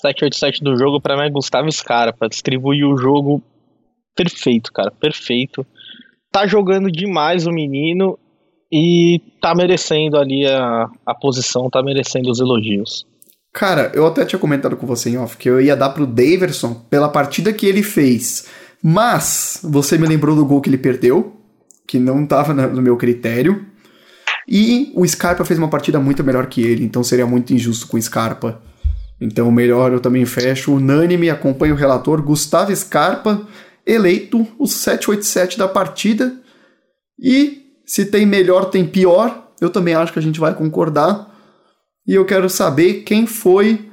787 0.00 0.64
do 0.64 0.76
jogo 0.76 1.00
para 1.00 1.16
mim 1.16 1.24
é 1.24 1.30
Gustavo 1.30 1.70
Scarpa, 1.70 2.28
distribuir 2.28 2.86
o 2.86 2.96
jogo 2.96 3.42
perfeito, 4.16 4.72
cara, 4.72 4.90
perfeito. 4.90 5.64
Tá 6.32 6.46
jogando 6.46 6.90
demais 6.90 7.46
o 7.46 7.50
menino 7.50 8.18
e 8.72 9.20
tá 9.40 9.54
merecendo 9.54 10.16
ali 10.16 10.46
a, 10.46 10.88
a 11.04 11.14
posição, 11.14 11.68
tá 11.68 11.82
merecendo 11.82 12.30
os 12.30 12.40
elogios. 12.40 13.06
Cara, 13.52 13.90
eu 13.94 14.06
até 14.06 14.24
tinha 14.24 14.38
comentado 14.38 14.76
com 14.76 14.86
você 14.86 15.10
em 15.10 15.18
off 15.18 15.36
que 15.36 15.50
eu 15.50 15.60
ia 15.60 15.76
dar 15.76 15.90
pro 15.90 16.06
Daverson 16.06 16.74
pela 16.88 17.08
partida 17.08 17.52
que 17.52 17.66
ele 17.66 17.82
fez. 17.82 18.46
Mas 18.82 19.58
você 19.62 19.98
me 19.98 20.06
lembrou 20.06 20.36
do 20.36 20.44
gol 20.44 20.60
que 20.60 20.70
ele 20.70 20.78
perdeu, 20.78 21.36
que 21.86 21.98
não 21.98 22.24
tava 22.24 22.54
no 22.54 22.80
meu 22.80 22.96
critério. 22.96 23.66
E 24.48 24.92
o 24.94 25.06
Scarpa 25.06 25.44
fez 25.44 25.58
uma 25.58 25.68
partida 25.68 26.00
muito 26.00 26.24
melhor 26.24 26.46
que 26.46 26.62
ele, 26.62 26.84
então 26.84 27.02
seria 27.02 27.26
muito 27.26 27.52
injusto 27.52 27.86
com 27.86 27.96
o 27.96 28.02
Scarpa. 28.02 28.62
Então, 29.20 29.50
melhor 29.50 29.92
eu 29.92 30.00
também 30.00 30.24
fecho. 30.24 30.72
Unânime, 30.72 31.28
acompanho 31.28 31.74
o 31.74 31.78
relator 31.78 32.22
Gustavo 32.22 32.74
Scarpa, 32.74 33.46
eleito 33.86 34.46
o 34.58 34.66
787 34.66 35.58
da 35.58 35.68
partida. 35.68 36.34
E 37.22 37.66
se 37.84 38.06
tem 38.06 38.24
melhor, 38.24 38.66
tem 38.66 38.86
pior. 38.86 39.50
Eu 39.60 39.68
também 39.68 39.94
acho 39.94 40.12
que 40.12 40.18
a 40.18 40.22
gente 40.22 40.40
vai 40.40 40.54
concordar. 40.54 41.29
E 42.06 42.14
eu 42.14 42.24
quero 42.24 42.48
saber 42.48 43.02
quem 43.02 43.26
foi 43.26 43.90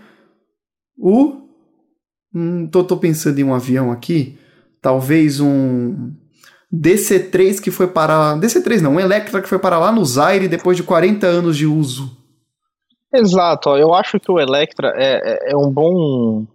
o. 0.98 1.48
Hum, 2.34 2.68
tô, 2.68 2.84
tô 2.84 2.98
pensando 2.98 3.40
em 3.40 3.44
um 3.44 3.54
avião 3.54 3.92
aqui. 3.92 4.38
Talvez 4.82 5.40
um 5.40 6.12
DC3 6.74 7.62
que 7.62 7.72
foi 7.72 7.88
para. 7.88 8.36
DC3 8.38 8.82
não, 8.82 8.94
um 8.94 9.00
Electra 9.00 9.42
que 9.42 9.50
foi 9.50 9.60
para 9.60 9.80
lá 9.80 9.92
no 9.92 10.04
Zaire 10.04 10.48
depois 10.48 10.78
de 10.78 10.84
40 10.84 11.26
anos 11.26 11.58
de 11.58 11.66
uso. 11.66 12.16
Exato, 13.14 13.70
eu 13.78 13.94
acho 13.94 14.20
que 14.20 14.32
o 14.32 14.40
Electra 14.40 14.94
é, 14.96 15.50
é, 15.50 15.52
é, 15.54 15.58
um 15.58 15.72
bom. 15.72 16.46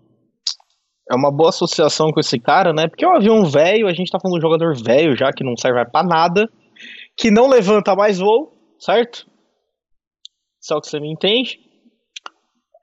É 1.11 1.17
uma 1.17 1.31
boa 1.31 1.49
associação 1.49 2.11
com 2.13 2.21
esse 2.21 2.39
cara, 2.39 2.73
né? 2.73 2.89
Porque 2.89 3.05
é 3.05 3.09
um 3.09 3.17
avião 3.17 3.45
velho, 3.45 3.89
a 3.89 3.93
gente 3.93 4.11
tá 4.11 4.19
falando 4.21 4.39
de 4.39 4.47
um 4.47 4.51
jogador 4.51 4.75
velho 4.77 5.17
já, 5.17 5.33
que 5.33 5.45
não 5.45 5.57
serve 5.57 5.85
para 5.87 6.07
nada, 6.07 6.49
que 7.17 7.31
não 7.31 7.49
levanta 7.49 7.97
mais 7.97 8.19
voo, 8.19 8.53
certo? 8.79 9.27
Só 10.63 10.81
que 10.81 10.87
você 10.87 11.01
me 11.01 11.13
entende. 11.13 11.59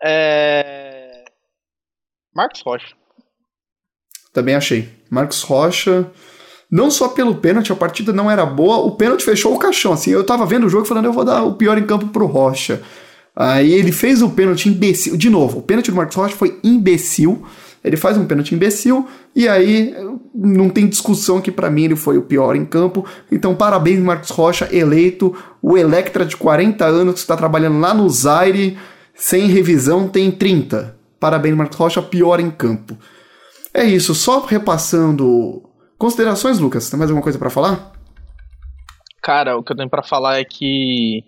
É... 0.04 1.24
Marcos 2.36 2.62
Rocha. 2.62 2.96
Também 4.34 4.54
achei. 4.54 4.90
Marcos 5.10 5.42
Rocha. 5.42 6.12
Não 6.70 6.92
só 6.92 7.10
pelo 7.10 7.36
pênalti, 7.36 7.72
a 7.72 7.76
partida 7.76 8.14
não 8.14 8.30
era 8.30 8.46
boa, 8.46 8.78
o 8.78 8.92
pênalti 8.92 9.24
fechou 9.24 9.56
o 9.56 9.60
caixão. 9.60 9.94
Assim, 9.94 10.12
eu 10.12 10.24
tava 10.24 10.46
vendo 10.46 10.68
o 10.68 10.70
jogo 10.70 10.86
falando, 10.86 11.06
eu 11.06 11.14
vou 11.14 11.26
dar 11.26 11.44
o 11.44 11.56
pior 11.56 11.78
em 11.78 11.88
campo 11.88 12.10
pro 12.10 12.28
Rocha. 12.28 12.84
Aí 13.36 13.72
ele 13.72 13.92
fez 13.92 14.22
o 14.22 14.30
pênalti 14.30 14.68
imbecil. 14.68 15.18
De 15.18 15.30
novo, 15.30 15.60
o 15.60 15.64
pênalti 15.64 15.90
do 15.90 15.98
Marcos 15.98 16.16
Rocha 16.16 16.36
foi 16.36 16.60
imbecil. 16.64 17.48
Ele 17.84 17.96
faz 17.96 18.18
um 18.18 18.26
pênalti 18.26 18.54
imbecil 18.54 19.08
e 19.36 19.48
aí 19.48 19.96
não 20.34 20.70
tem 20.70 20.88
discussão 20.88 21.40
que 21.40 21.52
para 21.52 21.70
mim 21.70 21.86
ele 21.86 21.96
foi 21.96 22.18
o 22.18 22.24
pior 22.24 22.56
em 22.56 22.66
campo. 22.66 23.06
Então 23.32 23.56
parabéns 23.56 24.00
Marcos 24.00 24.30
Rocha, 24.30 24.68
eleito 24.72 25.36
o 25.62 25.78
Electra 25.78 26.26
de 26.26 26.36
40 26.36 26.86
anos 26.86 27.14
que 27.16 27.20
está 27.20 27.38
trabalhando 27.38 27.80
lá 27.80 27.94
no 27.94 28.10
Zaire, 28.10 28.78
sem 29.14 29.48
revisão, 29.48 30.08
tem 30.08 30.32
30. 30.32 30.98
Parabéns 31.20 31.56
Marcos 31.56 31.78
Rocha, 31.78 32.02
pior 32.02 32.40
em 32.40 32.52
campo. 32.52 32.98
É 33.74 33.84
isso, 33.84 34.16
só 34.16 34.40
repassando 34.40 35.64
considerações, 35.98 36.60
Lucas, 36.60 36.90
tem 36.90 36.98
mais 36.98 37.12
alguma 37.12 37.24
coisa 37.24 37.38
para 37.38 37.50
falar? 37.50 37.94
Cara, 39.22 39.58
o 39.58 39.64
que 39.64 39.72
eu 39.72 39.78
tenho 39.78 39.90
para 39.90 40.02
falar 40.02 40.40
é 40.40 40.44
que 40.44 41.24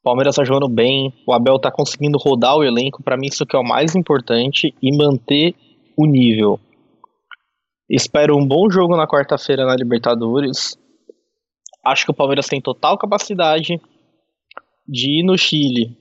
o 0.00 0.02
Palmeiras 0.02 0.34
tá 0.34 0.44
jogando 0.44 0.68
bem, 0.68 1.12
o 1.26 1.32
Abel 1.32 1.58
tá 1.60 1.70
conseguindo 1.70 2.18
rodar 2.18 2.56
o 2.56 2.64
elenco, 2.64 3.02
para 3.02 3.16
mim 3.16 3.26
isso 3.26 3.46
que 3.46 3.54
é 3.54 3.58
o 3.58 3.62
mais 3.62 3.94
importante 3.94 4.74
e 4.82 4.96
manter 4.96 5.54
o 5.96 6.06
nível. 6.06 6.58
Espero 7.88 8.36
um 8.36 8.46
bom 8.46 8.70
jogo 8.70 8.96
na 8.96 9.06
quarta-feira 9.06 9.66
na 9.66 9.76
Libertadores. 9.76 10.78
Acho 11.84 12.06
que 12.06 12.10
o 12.10 12.14
Palmeiras 12.14 12.46
tem 12.46 12.60
total 12.60 12.96
capacidade 12.96 13.80
de 14.86 15.20
ir 15.20 15.24
no 15.24 15.36
Chile 15.36 15.96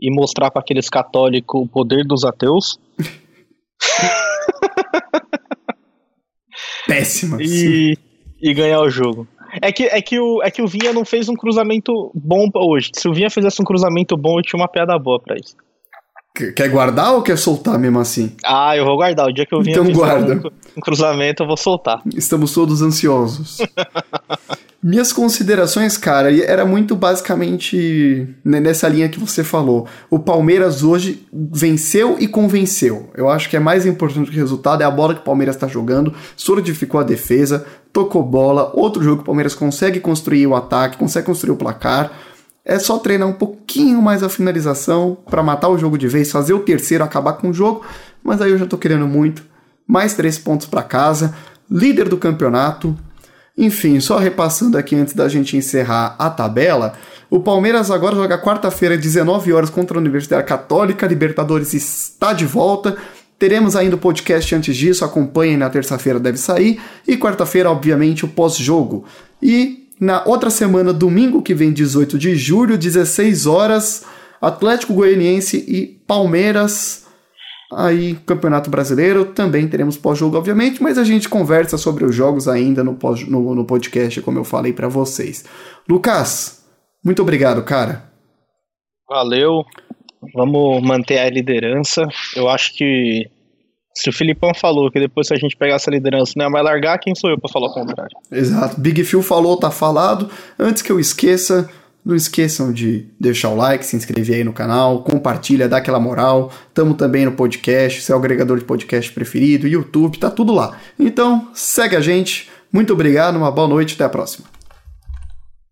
e 0.00 0.14
mostrar 0.14 0.50
para 0.50 0.60
aqueles 0.60 0.88
católicos 0.88 1.60
o 1.60 1.66
poder 1.66 2.04
dos 2.04 2.24
ateus. 2.24 2.78
Péssima. 6.86 7.38
E, 7.40 7.96
e 8.40 8.54
ganhar 8.54 8.80
o 8.80 8.90
jogo. 8.90 9.26
É 9.62 9.72
que, 9.72 9.84
é, 9.84 10.02
que 10.02 10.18
o, 10.18 10.42
é 10.42 10.50
que 10.50 10.62
o 10.62 10.66
Vinha 10.66 10.92
não 10.92 11.04
fez 11.04 11.28
um 11.28 11.34
cruzamento 11.34 12.10
bom 12.14 12.48
hoje. 12.54 12.90
Se 12.94 13.08
o 13.08 13.14
Vinha 13.14 13.30
fizesse 13.30 13.62
um 13.62 13.64
cruzamento 13.64 14.16
bom, 14.16 14.38
eu 14.38 14.42
tinha 14.42 14.60
uma 14.60 14.68
piada 14.68 14.98
boa 14.98 15.20
pra 15.20 15.36
isso. 15.36 15.56
Quer 16.34 16.68
guardar 16.68 17.14
ou 17.14 17.22
quer 17.22 17.38
soltar 17.38 17.78
mesmo 17.78 18.00
assim? 18.00 18.32
Ah, 18.44 18.76
eu 18.76 18.84
vou 18.84 18.96
guardar. 18.96 19.28
O 19.28 19.32
dia 19.32 19.46
que 19.46 19.54
eu 19.54 19.62
Vinha 19.62 19.78
então 19.78 19.92
guarda. 19.92 20.34
Um, 20.34 20.78
um 20.78 20.80
cruzamento, 20.80 21.44
eu 21.44 21.46
vou 21.46 21.56
soltar. 21.56 22.02
Estamos 22.12 22.52
todos 22.52 22.82
ansiosos. 22.82 23.58
Minhas 24.82 25.12
considerações, 25.12 25.96
cara, 25.96 26.36
era 26.44 26.66
muito 26.66 26.96
basicamente 26.96 28.28
nessa 28.44 28.88
linha 28.88 29.08
que 29.08 29.18
você 29.18 29.44
falou. 29.44 29.86
O 30.10 30.18
Palmeiras 30.18 30.82
hoje 30.82 31.24
venceu 31.32 32.16
e 32.18 32.26
convenceu. 32.26 33.08
Eu 33.16 33.30
acho 33.30 33.48
que 33.48 33.56
é 33.56 33.60
mais 33.60 33.86
importante 33.86 34.28
que 34.28 34.36
o 34.36 34.40
resultado 34.40 34.82
é 34.82 34.84
a 34.84 34.90
bola 34.90 35.14
que 35.14 35.20
o 35.20 35.24
Palmeiras 35.24 35.54
está 35.54 35.68
jogando, 35.68 36.12
solidificou 36.36 37.00
a 37.00 37.04
defesa, 37.04 37.64
tocou 37.92 38.24
bola. 38.24 38.72
Outro 38.74 39.02
jogo 39.02 39.18
que 39.18 39.22
o 39.22 39.26
Palmeiras 39.26 39.54
consegue 39.54 40.00
construir 40.00 40.48
o 40.48 40.56
ataque, 40.56 40.98
consegue 40.98 41.26
construir 41.26 41.52
o 41.52 41.56
placar. 41.56 42.12
É 42.64 42.78
só 42.78 42.98
treinar 42.98 43.28
um 43.28 43.32
pouquinho 43.32 44.00
mais 44.00 44.22
a 44.22 44.28
finalização 44.28 45.18
para 45.28 45.42
matar 45.42 45.68
o 45.68 45.78
jogo 45.78 45.98
de 45.98 46.08
vez, 46.08 46.30
fazer 46.30 46.54
o 46.54 46.60
terceiro, 46.60 47.04
acabar 47.04 47.34
com 47.34 47.50
o 47.50 47.52
jogo. 47.52 47.84
Mas 48.22 48.40
aí 48.40 48.50
eu 48.50 48.58
já 48.58 48.66
tô 48.66 48.78
querendo 48.78 49.06
muito. 49.06 49.44
Mais 49.86 50.14
três 50.14 50.38
pontos 50.38 50.66
para 50.66 50.82
casa. 50.82 51.34
Líder 51.70 52.08
do 52.08 52.16
campeonato, 52.16 52.96
enfim, 53.56 54.00
só 54.00 54.18
repassando 54.18 54.78
aqui 54.78 54.96
antes 54.96 55.14
da 55.14 55.28
gente 55.28 55.56
encerrar 55.56 56.16
a 56.18 56.28
tabela, 56.30 56.94
o 57.30 57.40
Palmeiras 57.40 57.90
agora 57.90 58.14
joga 58.14 58.40
quarta-feira, 58.40 58.96
19 58.96 59.52
horas, 59.52 59.70
contra 59.70 59.96
a 59.96 60.00
Universidade 60.00 60.46
Católica. 60.46 61.06
Libertadores 61.06 61.74
está 61.74 62.32
de 62.32 62.46
volta. 62.46 62.96
Teremos 63.38 63.74
ainda 63.74 63.96
o 63.96 63.98
podcast 63.98 64.54
antes 64.54 64.76
disso, 64.76 65.04
acompanhem 65.04 65.56
na 65.56 65.68
terça-feira, 65.68 66.20
deve 66.20 66.38
sair. 66.38 66.80
E 67.06 67.16
quarta-feira, 67.16 67.70
obviamente, 67.70 68.24
o 68.24 68.28
pós-jogo. 68.28 69.04
E 69.42 69.83
na 70.00 70.24
outra 70.24 70.50
semana, 70.50 70.92
domingo 70.92 71.42
que 71.42 71.54
vem, 71.54 71.72
18 71.72 72.18
de 72.18 72.34
julho, 72.36 72.76
16 72.76 73.46
horas, 73.46 74.04
Atlético 74.40 74.94
Goianiense 74.94 75.64
e 75.68 75.86
Palmeiras 76.06 77.04
Aí, 77.76 78.14
Campeonato 78.26 78.70
Brasileiro, 78.70 79.26
também 79.26 79.66
teremos 79.66 79.96
pós-jogo, 79.96 80.36
obviamente, 80.36 80.82
mas 80.82 80.96
a 80.96 81.04
gente 81.04 81.28
conversa 81.28 81.76
sobre 81.76 82.04
os 82.04 82.14
jogos 82.14 82.46
ainda 82.46 82.84
no, 82.84 82.94
pós, 82.94 83.26
no, 83.26 83.54
no 83.54 83.64
podcast, 83.64 84.20
como 84.20 84.38
eu 84.38 84.44
falei 84.44 84.72
para 84.72 84.88
vocês. 84.88 85.44
Lucas, 85.88 86.64
muito 87.04 87.20
obrigado, 87.22 87.62
cara. 87.64 88.04
Valeu. 89.08 89.64
Vamos 90.34 90.82
manter 90.82 91.18
a 91.18 91.28
liderança. 91.28 92.06
Eu 92.36 92.48
acho 92.48 92.74
que 92.74 93.28
se 93.96 94.10
o 94.10 94.12
Filipão 94.12 94.52
falou 94.54 94.90
que 94.90 94.98
depois 94.98 95.28
se 95.28 95.34
a 95.34 95.36
gente 95.36 95.56
pegar 95.56 95.76
essa 95.76 95.90
liderança 95.90 96.32
não 96.36 96.46
é 96.46 96.48
mais 96.48 96.64
largar, 96.64 96.98
quem 96.98 97.14
sou 97.14 97.30
eu 97.30 97.38
para 97.38 97.50
falar 97.50 97.68
o 97.68 97.72
contrário? 97.72 98.16
Exato. 98.30 98.80
Big 98.80 99.04
Phil 99.04 99.22
falou, 99.22 99.56
tá 99.56 99.70
falado. 99.70 100.28
Antes 100.58 100.82
que 100.82 100.90
eu 100.90 100.98
esqueça, 100.98 101.70
não 102.04 102.16
esqueçam 102.16 102.72
de 102.72 103.06
deixar 103.18 103.50
o 103.50 103.56
like, 103.56 103.86
se 103.86 103.96
inscrever 103.96 104.36
aí 104.36 104.44
no 104.44 104.52
canal, 104.52 105.02
compartilha, 105.02 105.68
dá 105.68 105.76
aquela 105.76 106.00
moral. 106.00 106.50
Tamo 106.74 106.94
também 106.94 107.24
no 107.24 107.32
podcast, 107.32 108.02
seu 108.02 108.16
agregador 108.16 108.58
de 108.58 108.64
podcast 108.64 109.12
preferido, 109.12 109.68
YouTube, 109.68 110.18
tá 110.18 110.30
tudo 110.30 110.52
lá. 110.52 110.76
Então, 110.98 111.48
segue 111.54 111.94
a 111.94 112.00
gente. 112.00 112.50
Muito 112.72 112.92
obrigado, 112.92 113.36
uma 113.36 113.52
boa 113.52 113.68
noite, 113.68 113.94
até 113.94 114.04
a 114.04 114.08
próxima. 114.08 114.54